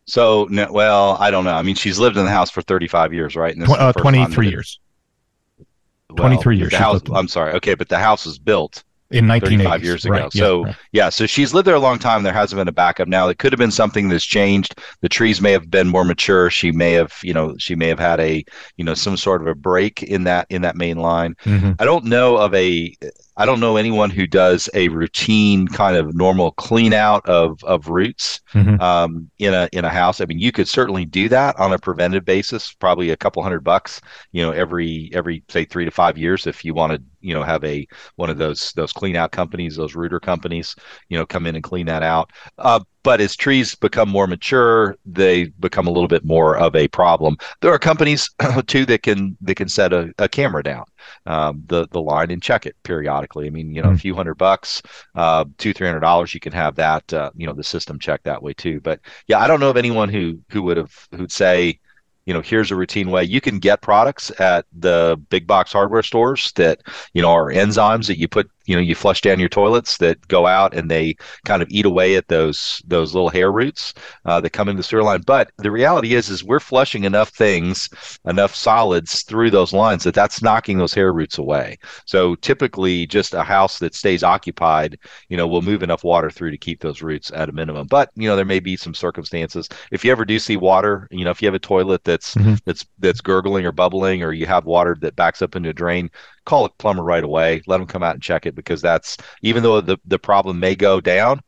So, 0.06 0.48
no, 0.50 0.70
well, 0.72 1.16
I 1.20 1.30
don't 1.30 1.44
know. 1.44 1.54
I 1.54 1.62
mean, 1.62 1.76
she's 1.76 1.98
lived 1.98 2.16
in 2.16 2.24
the 2.24 2.30
house 2.30 2.50
for 2.50 2.62
35 2.62 3.12
years, 3.12 3.36
right? 3.36 3.54
And 3.54 3.68
uh, 3.68 3.92
23 3.92 4.48
years. 4.48 4.80
well, 6.08 6.16
23 6.16 6.58
years 6.58 6.74
house, 6.74 7.00
I'm 7.12 7.28
sorry. 7.28 7.52
Okay, 7.54 7.74
but 7.74 7.88
the 7.88 7.98
house 7.98 8.26
was 8.26 8.38
built 8.38 8.82
In 9.10 9.26
1980s. 9.26 9.40
35 9.40 9.84
years 9.84 10.04
ago. 10.04 10.12
Right, 10.12 10.34
yeah, 10.34 10.40
so 10.40 10.64
right. 10.64 10.76
yeah, 10.92 11.08
so 11.08 11.26
she's 11.26 11.52
lived 11.52 11.66
there 11.66 11.74
a 11.74 11.80
long 11.80 11.98
time. 11.98 12.22
There 12.22 12.32
hasn't 12.32 12.58
been 12.58 12.68
a 12.68 12.72
backup. 12.72 13.08
Now 13.08 13.28
it 13.28 13.38
could 13.38 13.52
have 13.52 13.58
been 13.58 13.72
something 13.72 14.08
that's 14.08 14.24
changed. 14.24 14.78
The 15.00 15.08
trees 15.08 15.40
may 15.40 15.50
have 15.52 15.70
been 15.70 15.88
more 15.88 16.04
mature. 16.04 16.48
She 16.48 16.70
may 16.70 16.92
have, 16.92 17.12
you 17.22 17.34
know, 17.34 17.56
she 17.58 17.74
may 17.74 17.88
have 17.88 17.98
had 17.98 18.20
a, 18.20 18.44
you 18.76 18.84
know, 18.84 18.94
some 18.94 19.16
sort 19.16 19.40
of 19.40 19.48
a 19.48 19.54
break 19.54 20.04
in 20.04 20.24
that 20.24 20.46
in 20.50 20.62
that 20.62 20.76
main 20.76 20.98
line. 20.98 21.34
Mhm. 21.44 21.76
I 21.80 21.84
don't 21.84 22.04
know 22.04 22.36
of 22.36 22.54
a 22.54 22.94
I 23.40 23.46
don't 23.46 23.60
know 23.60 23.76
anyone 23.76 24.10
who 24.10 24.26
does 24.26 24.68
a 24.74 24.88
routine 24.88 25.66
kind 25.66 25.96
of 25.96 26.14
normal 26.14 26.52
clean 26.52 26.92
out 26.92 27.26
of 27.26 27.62
of 27.64 27.88
roots 27.88 28.40
Mhm. 28.54 28.80
um, 28.80 29.30
in 29.38 29.54
a 29.54 29.68
in 29.72 29.84
a 29.84 29.88
house. 29.88 30.20
I 30.20 30.26
mean, 30.26 30.38
you 30.38 30.52
could 30.52 30.68
certainly 30.68 31.04
do 31.06 31.28
that 31.30 31.58
on 31.58 31.72
a 31.72 31.78
preventive 31.78 32.24
basis, 32.24 32.74
probably 32.74 33.10
a 33.10 33.16
couple 33.16 33.42
hundred 33.42 33.64
bucks, 33.64 34.00
you 34.32 34.42
know, 34.42 34.52
every 34.52 35.10
every 35.14 35.42
say 35.48 35.64
three 35.64 35.86
to 35.86 35.90
five 35.90 36.18
years 36.18 36.46
if 36.46 36.64
you 36.64 36.74
want 36.74 36.92
to, 36.92 37.02
you 37.20 37.34
know, 37.34 37.42
have 37.42 37.64
a 37.64 37.86
one 38.16 38.30
of 38.30 38.38
those 38.38 38.72
those 38.76 38.92
clean 38.92 39.16
out 39.16 39.32
companies, 39.32 39.76
those 39.76 39.94
rooter 39.94 40.20
companies, 40.20 40.74
you 41.08 41.16
know, 41.18 41.26
come 41.26 41.46
in 41.46 41.54
and 41.54 41.64
clean 41.64 41.86
that 41.86 42.02
out. 42.02 42.30
Uh, 42.58 42.80
but 43.02 43.20
as 43.20 43.36
trees 43.36 43.74
become 43.74 44.08
more 44.08 44.26
mature, 44.26 44.96
they 45.06 45.46
become 45.60 45.86
a 45.86 45.90
little 45.90 46.08
bit 46.08 46.24
more 46.24 46.56
of 46.58 46.76
a 46.76 46.88
problem. 46.88 47.36
There 47.60 47.72
are 47.72 47.78
companies 47.78 48.30
too 48.66 48.84
that 48.86 49.02
can 49.02 49.36
that 49.42 49.54
can 49.56 49.68
set 49.68 49.92
a, 49.92 50.12
a 50.18 50.28
camera 50.28 50.62
down 50.62 50.84
um, 51.26 51.62
the 51.66 51.86
the 51.90 52.00
line 52.00 52.30
and 52.30 52.42
check 52.42 52.66
it 52.66 52.76
periodically. 52.82 53.46
I 53.46 53.50
mean, 53.50 53.74
you 53.74 53.82
know, 53.82 53.90
a 53.90 53.94
Hmm. 53.94 53.96
few 53.96 54.14
hundred 54.14 54.34
bucks, 54.36 54.82
uh, 55.14 55.44
two 55.58 55.72
three 55.72 55.86
hundred 55.86 56.00
dollars, 56.00 56.34
you 56.34 56.40
can 56.40 56.52
have 56.52 56.76
that, 56.76 57.12
uh, 57.12 57.30
you 57.34 57.46
know, 57.46 57.52
the 57.54 57.64
system 57.64 57.98
checked 57.98 58.24
that 58.24 58.42
way 58.42 58.52
too. 58.52 58.80
But 58.80 59.00
yeah, 59.26 59.38
I 59.38 59.46
don't 59.46 59.60
know 59.60 59.70
of 59.70 59.76
anyone 59.76 60.08
who 60.08 60.38
who 60.50 60.62
would 60.62 60.76
have 60.76 60.92
who'd 61.12 61.32
say, 61.32 61.78
you 62.26 62.34
know, 62.34 62.40
here's 62.42 62.70
a 62.70 62.76
routine 62.76 63.10
way. 63.10 63.24
You 63.24 63.40
can 63.40 63.58
get 63.58 63.80
products 63.82 64.30
at 64.40 64.66
the 64.78 65.20
big 65.30 65.46
box 65.46 65.72
hardware 65.72 66.02
stores 66.02 66.52
that 66.56 66.80
you 67.14 67.22
know 67.22 67.30
are 67.30 67.50
enzymes 67.50 68.06
that 68.06 68.18
you 68.18 68.28
put, 68.28 68.50
you 68.70 68.76
know, 68.76 68.82
you 68.82 68.94
flush 68.94 69.20
down 69.20 69.40
your 69.40 69.48
toilets 69.48 69.98
that 69.98 70.26
go 70.28 70.46
out 70.46 70.74
and 70.74 70.90
they 70.90 71.16
kind 71.44 71.62
of 71.62 71.68
eat 71.70 71.86
away 71.86 72.16
at 72.16 72.28
those 72.28 72.82
those 72.86 73.14
little 73.14 73.28
hair 73.28 73.50
roots 73.52 73.94
uh, 74.24 74.40
that 74.40 74.50
come 74.50 74.68
into 74.68 74.78
the 74.80 74.84
sewer 74.84 75.02
line. 75.02 75.22
But 75.26 75.50
the 75.58 75.70
reality 75.70 76.14
is, 76.14 76.28
is 76.30 76.44
we're 76.44 76.60
flushing 76.60 77.04
enough 77.04 77.30
things, 77.30 77.88
enough 78.26 78.54
solids 78.54 79.22
through 79.24 79.50
those 79.50 79.72
lines 79.72 80.04
that 80.04 80.14
that's 80.14 80.42
knocking 80.42 80.78
those 80.78 80.94
hair 80.94 81.12
roots 81.12 81.38
away. 81.38 81.78
So 82.06 82.34
typically, 82.36 83.06
just 83.06 83.34
a 83.34 83.42
house 83.42 83.78
that 83.80 83.94
stays 83.94 84.22
occupied, 84.22 84.98
you 85.28 85.36
know, 85.36 85.46
will 85.48 85.62
move 85.62 85.82
enough 85.82 86.04
water 86.04 86.30
through 86.30 86.52
to 86.52 86.58
keep 86.58 86.80
those 86.80 87.02
roots 87.02 87.32
at 87.34 87.48
a 87.48 87.52
minimum. 87.52 87.86
But 87.88 88.10
you 88.14 88.28
know, 88.28 88.36
there 88.36 88.44
may 88.44 88.60
be 88.60 88.76
some 88.76 88.94
circumstances. 88.94 89.68
If 89.90 90.04
you 90.04 90.12
ever 90.12 90.24
do 90.24 90.38
see 90.38 90.56
water, 90.56 91.08
you 91.10 91.24
know, 91.24 91.30
if 91.30 91.42
you 91.42 91.48
have 91.48 91.54
a 91.54 91.58
toilet 91.58 92.04
that's 92.04 92.36
Mhm. 92.36 92.60
that's 92.64 92.86
that's 92.98 93.20
gurgling 93.20 93.66
or 93.66 93.72
bubbling, 93.72 94.22
or 94.22 94.32
you 94.32 94.46
have 94.46 94.64
water 94.64 94.96
that 95.00 95.16
backs 95.16 95.42
up 95.42 95.56
into 95.56 95.70
a 95.70 95.72
drain, 95.72 96.10
call 96.44 96.64
a 96.64 96.70
plumber 96.70 97.02
right 97.02 97.24
away. 97.24 97.62
Let 97.66 97.78
them 97.78 97.86
come 97.86 98.02
out 98.02 98.14
and 98.14 98.22
check 98.22 98.46
it 98.46 98.54
because 98.54 98.82
that's 98.82 99.16
even 99.42 99.62
though 99.62 99.80
the 99.80 99.98
the 100.04 100.18
problem 100.18 100.60
may 100.60 100.74
go 100.74 101.00
down. 101.00 101.40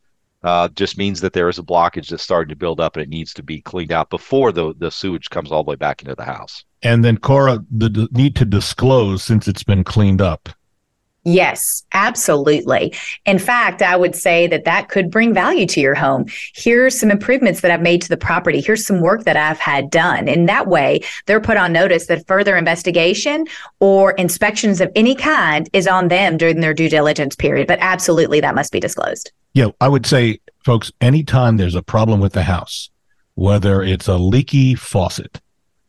Uh, 0.43 0.67
just 0.67 0.97
means 0.97 1.21
that 1.21 1.31
there 1.31 1.47
is 1.47 1.57
a 1.57 1.63
blockage 1.63 2.09
that's 2.09 2.21
starting 2.21 2.49
to 2.49 2.55
build 2.55 2.81
up 2.81 2.97
and 2.97 3.03
it 3.03 3.07
needs 3.07 3.33
to 3.33 3.41
be 3.41 3.61
cleaned 3.61 3.93
out 3.93 4.09
before 4.09 4.51
the, 4.51 4.73
the 4.77 4.91
sewage 4.91 5.29
comes 5.29 5.53
all 5.53 5.63
the 5.63 5.69
way 5.69 5.75
back 5.77 6.01
into 6.01 6.13
the 6.15 6.25
house. 6.25 6.65
And 6.81 7.01
then 7.01 7.15
Cora, 7.17 7.63
the, 7.71 7.87
the 7.87 8.09
need 8.11 8.35
to 8.35 8.43
disclose 8.43 9.23
since 9.23 9.47
it's 9.47 9.63
been 9.63 9.85
cleaned 9.85 10.19
up. 10.19 10.49
Yes, 11.25 11.83
absolutely. 11.93 12.93
In 13.25 13.39
fact, 13.39 13.81
I 13.81 13.95
would 13.95 14.13
say 14.13 14.45
that 14.47 14.65
that 14.65 14.89
could 14.89 15.09
bring 15.09 15.33
value 15.33 15.65
to 15.67 15.79
your 15.79 15.95
home. 15.95 16.25
Here's 16.53 16.99
some 16.99 17.09
improvements 17.09 17.61
that 17.61 17.71
I've 17.71 17.81
made 17.81 18.01
to 18.01 18.09
the 18.09 18.17
property. 18.17 18.59
Here's 18.59 18.85
some 18.85 18.99
work 18.99 19.23
that 19.23 19.37
I've 19.37 19.59
had 19.59 19.89
done. 19.89 20.27
In 20.27 20.47
that 20.47 20.67
way, 20.67 20.99
they're 21.25 21.39
put 21.39 21.55
on 21.55 21.71
notice 21.71 22.07
that 22.07 22.27
further 22.27 22.57
investigation 22.57 23.45
or 23.79 24.11
inspections 24.11 24.81
of 24.81 24.91
any 24.97 25.15
kind 25.15 25.69
is 25.71 25.87
on 25.87 26.09
them 26.09 26.35
during 26.35 26.59
their 26.59 26.73
due 26.73 26.89
diligence 26.89 27.35
period. 27.37 27.67
But 27.67 27.79
absolutely, 27.79 28.41
that 28.41 28.55
must 28.55 28.73
be 28.73 28.81
disclosed. 28.81 29.31
Yeah, 29.53 29.67
I 29.79 29.87
would 29.87 30.05
say, 30.05 30.39
folks, 30.65 30.91
anytime 30.99 31.55
there's 31.55 31.75
a 31.75 31.83
problem 31.83 32.19
with 32.19 32.33
the 32.33 32.43
house, 32.43 32.89
whether 33.35 33.81
it's 33.81 34.09
a 34.09 34.17
leaky 34.17 34.75
faucet 34.75 35.39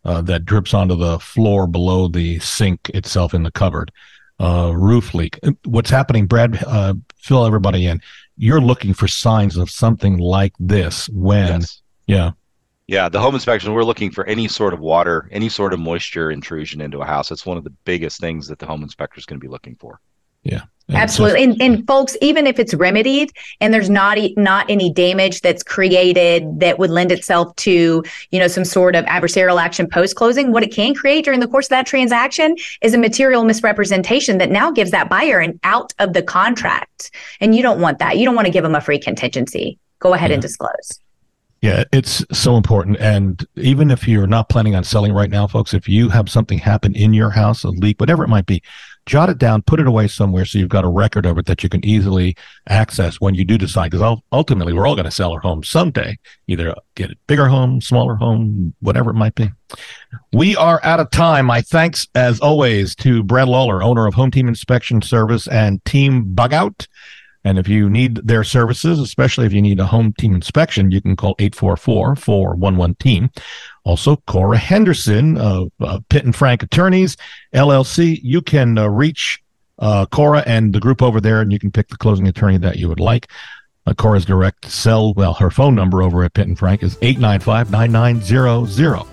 uh, 0.04 0.20
that 0.22 0.44
drips 0.44 0.74
onto 0.74 0.94
the 0.94 1.18
floor 1.18 1.66
below 1.66 2.06
the 2.06 2.38
sink 2.38 2.90
itself 2.90 3.34
in 3.34 3.42
the 3.42 3.50
cupboard, 3.50 3.90
uh, 4.44 4.70
roof 4.70 5.14
leak, 5.14 5.38
what's 5.64 5.90
happening, 5.90 6.26
Brad, 6.26 6.62
uh, 6.66 6.94
fill 7.16 7.46
everybody 7.46 7.86
in. 7.86 8.00
You're 8.36 8.60
looking 8.60 8.94
for 8.94 9.08
signs 9.08 9.56
of 9.56 9.70
something 9.70 10.18
like 10.18 10.52
this 10.58 11.08
when, 11.08 11.60
Yes. 11.60 11.82
yeah, 12.06 12.30
Yeah, 12.86 13.08
the 13.08 13.20
home 13.20 13.34
inspection, 13.34 13.72
we're 13.72 13.84
looking 13.84 14.10
for 14.10 14.26
any 14.26 14.48
sort 14.48 14.74
of 14.74 14.80
water, 14.80 15.28
any 15.32 15.48
sort 15.48 15.72
of 15.72 15.80
moisture 15.80 16.30
intrusion 16.30 16.80
into 16.80 17.00
a 17.00 17.06
house. 17.06 17.30
It's 17.30 17.46
one 17.46 17.56
of 17.56 17.64
the 17.64 17.72
biggest 17.84 18.20
things 18.20 18.46
that 18.48 18.58
the 18.58 18.66
home 18.66 18.82
inspector 18.82 19.18
is 19.18 19.24
going 19.26 19.40
to 19.40 19.44
be 19.44 19.50
looking 19.50 19.76
for. 19.76 20.00
And 20.60 20.68
so- 20.90 20.96
Absolutely. 20.96 21.44
And, 21.44 21.62
and 21.62 21.86
folks, 21.86 22.16
even 22.20 22.46
if 22.46 22.58
it's 22.58 22.74
remedied 22.74 23.30
and 23.60 23.72
there's 23.72 23.88
not 23.88 24.18
e- 24.18 24.34
not 24.36 24.68
any 24.68 24.92
damage 24.92 25.40
that's 25.40 25.62
created 25.62 26.60
that 26.60 26.78
would 26.78 26.90
lend 26.90 27.10
itself 27.10 27.56
to, 27.56 28.04
you 28.30 28.38
know, 28.38 28.48
some 28.48 28.64
sort 28.64 28.94
of 28.94 29.04
adversarial 29.06 29.60
action 29.60 29.88
post 29.88 30.16
closing, 30.16 30.52
what 30.52 30.62
it 30.62 30.72
can 30.72 30.94
create 30.94 31.24
during 31.24 31.40
the 31.40 31.48
course 31.48 31.66
of 31.66 31.70
that 31.70 31.86
transaction 31.86 32.54
is 32.82 32.92
a 32.92 32.98
material 32.98 33.44
misrepresentation 33.44 34.38
that 34.38 34.50
now 34.50 34.70
gives 34.70 34.90
that 34.90 35.08
buyer 35.08 35.38
an 35.38 35.58
out 35.64 35.92
of 35.98 36.12
the 36.12 36.22
contract. 36.22 37.10
And 37.40 37.54
you 37.54 37.62
don't 37.62 37.80
want 37.80 37.98
that. 38.00 38.18
You 38.18 38.26
don't 38.26 38.34
want 38.34 38.46
to 38.46 38.52
give 38.52 38.62
them 38.62 38.74
a 38.74 38.80
free 38.80 38.98
contingency. 38.98 39.78
Go 40.00 40.12
ahead 40.12 40.30
and 40.30 40.42
disclose. 40.42 41.00
Yeah, 41.62 41.84
it's 41.94 42.22
so 42.30 42.58
important. 42.58 42.98
And 42.98 43.42
even 43.54 43.90
if 43.90 44.06
you're 44.06 44.26
not 44.26 44.50
planning 44.50 44.74
on 44.74 44.84
selling 44.84 45.14
right 45.14 45.30
now, 45.30 45.46
folks, 45.46 45.72
if 45.72 45.88
you 45.88 46.10
have 46.10 46.28
something 46.28 46.58
happen 46.58 46.94
in 46.94 47.14
your 47.14 47.30
house, 47.30 47.64
a 47.64 47.70
leak, 47.70 47.98
whatever 48.00 48.22
it 48.22 48.28
might 48.28 48.44
be, 48.44 48.62
jot 49.06 49.28
it 49.28 49.38
down, 49.38 49.62
put 49.62 49.80
it 49.80 49.86
away 49.86 50.08
somewhere 50.08 50.44
so 50.44 50.58
you've 50.58 50.68
got 50.68 50.84
a 50.84 50.88
record 50.88 51.26
of 51.26 51.38
it 51.38 51.46
that 51.46 51.62
you 51.62 51.68
can 51.68 51.84
easily 51.84 52.36
access 52.68 53.20
when 53.20 53.34
you 53.34 53.44
do 53.44 53.58
decide. 53.58 53.90
Because 53.90 54.18
ultimately, 54.32 54.72
we're 54.72 54.86
all 54.86 54.94
going 54.94 55.04
to 55.04 55.10
sell 55.10 55.32
our 55.32 55.40
home 55.40 55.62
someday, 55.62 56.18
either 56.46 56.74
get 56.94 57.10
a 57.10 57.16
bigger 57.26 57.48
home, 57.48 57.80
smaller 57.80 58.14
home, 58.16 58.74
whatever 58.80 59.10
it 59.10 59.14
might 59.14 59.34
be. 59.34 59.50
We 60.32 60.56
are 60.56 60.80
out 60.84 61.00
of 61.00 61.10
time. 61.10 61.46
My 61.46 61.60
thanks, 61.60 62.06
as 62.14 62.40
always, 62.40 62.94
to 62.96 63.22
Brad 63.22 63.48
Lawler, 63.48 63.82
owner 63.82 64.06
of 64.06 64.14
Home 64.14 64.30
Team 64.30 64.48
Inspection 64.48 65.02
Service 65.02 65.46
and 65.48 65.84
Team 65.84 66.34
Bug 66.34 66.52
Out. 66.52 66.86
And 67.44 67.58
if 67.58 67.68
you 67.68 67.90
need 67.90 68.16
their 68.26 68.42
services, 68.42 68.98
especially 68.98 69.46
if 69.46 69.52
you 69.52 69.60
need 69.60 69.78
a 69.78 69.86
home 69.86 70.14
team 70.14 70.34
inspection, 70.34 70.90
you 70.90 71.02
can 71.02 71.14
call 71.14 71.36
844-411-TEAM. 71.36 73.30
Also, 73.84 74.16
Cora 74.26 74.56
Henderson 74.56 75.36
of 75.36 75.70
uh, 75.80 76.00
Pitt 76.08 76.24
and 76.24 76.34
Frank 76.34 76.62
Attorneys, 76.62 77.18
LLC. 77.54 78.18
You 78.22 78.40
can 78.40 78.78
uh, 78.78 78.88
reach 78.88 79.42
uh, 79.78 80.06
Cora 80.06 80.42
and 80.46 80.72
the 80.72 80.80
group 80.80 81.02
over 81.02 81.20
there, 81.20 81.42
and 81.42 81.52
you 81.52 81.58
can 81.58 81.70
pick 81.70 81.88
the 81.88 81.98
closing 81.98 82.26
attorney 82.26 82.56
that 82.58 82.76
you 82.76 82.88
would 82.88 83.00
like. 83.00 83.28
Uh, 83.86 83.92
Cora's 83.92 84.24
direct 84.24 84.70
cell, 84.70 85.12
well, 85.12 85.34
her 85.34 85.50
phone 85.50 85.74
number 85.74 86.02
over 86.02 86.24
at 86.24 86.32
Pitt 86.32 86.48
and 86.48 86.58
Frank 86.58 86.82
is 86.82 86.96
895-9900. 86.96 89.06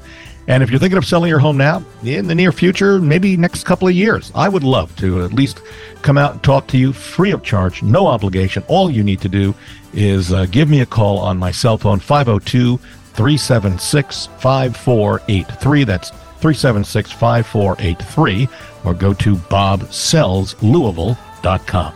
And 0.47 0.63
if 0.63 0.69
you're 0.69 0.79
thinking 0.79 0.97
of 0.97 1.05
selling 1.05 1.29
your 1.29 1.39
home 1.39 1.57
now, 1.57 1.83
in 2.03 2.27
the 2.27 2.35
near 2.35 2.51
future, 2.51 2.99
maybe 2.99 3.37
next 3.37 3.63
couple 3.63 3.87
of 3.87 3.93
years, 3.93 4.31
I 4.33 4.49
would 4.49 4.63
love 4.63 4.95
to 4.97 5.23
at 5.23 5.33
least 5.33 5.61
come 6.01 6.17
out 6.17 6.31
and 6.33 6.43
talk 6.43 6.67
to 6.67 6.77
you 6.77 6.91
free 6.93 7.31
of 7.31 7.43
charge, 7.43 7.83
no 7.83 8.07
obligation. 8.07 8.63
All 8.67 8.89
you 8.89 9.03
need 9.03 9.21
to 9.21 9.29
do 9.29 9.53
is 9.93 10.33
uh, 10.33 10.47
give 10.47 10.67
me 10.69 10.81
a 10.81 10.85
call 10.85 11.19
on 11.19 11.37
my 11.37 11.51
cell 11.51 11.77
phone, 11.77 11.99
502 11.99 12.77
376 12.77 14.27
5483. 14.39 15.83
That's 15.83 16.09
376 16.09 17.11
5483. 17.11 18.49
Or 18.83 18.95
go 18.95 19.13
to 19.13 19.35
bobsellslouisville.com. 19.35 21.93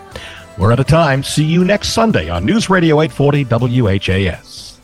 We're 0.58 0.71
out 0.71 0.79
of 0.79 0.88
time. 0.88 1.21
See 1.23 1.43
you 1.43 1.65
next 1.65 1.89
Sunday 1.89 2.29
on 2.29 2.45
News 2.45 2.69
Radio 2.69 3.01
840 3.01 3.81
WHAS. 3.81 4.75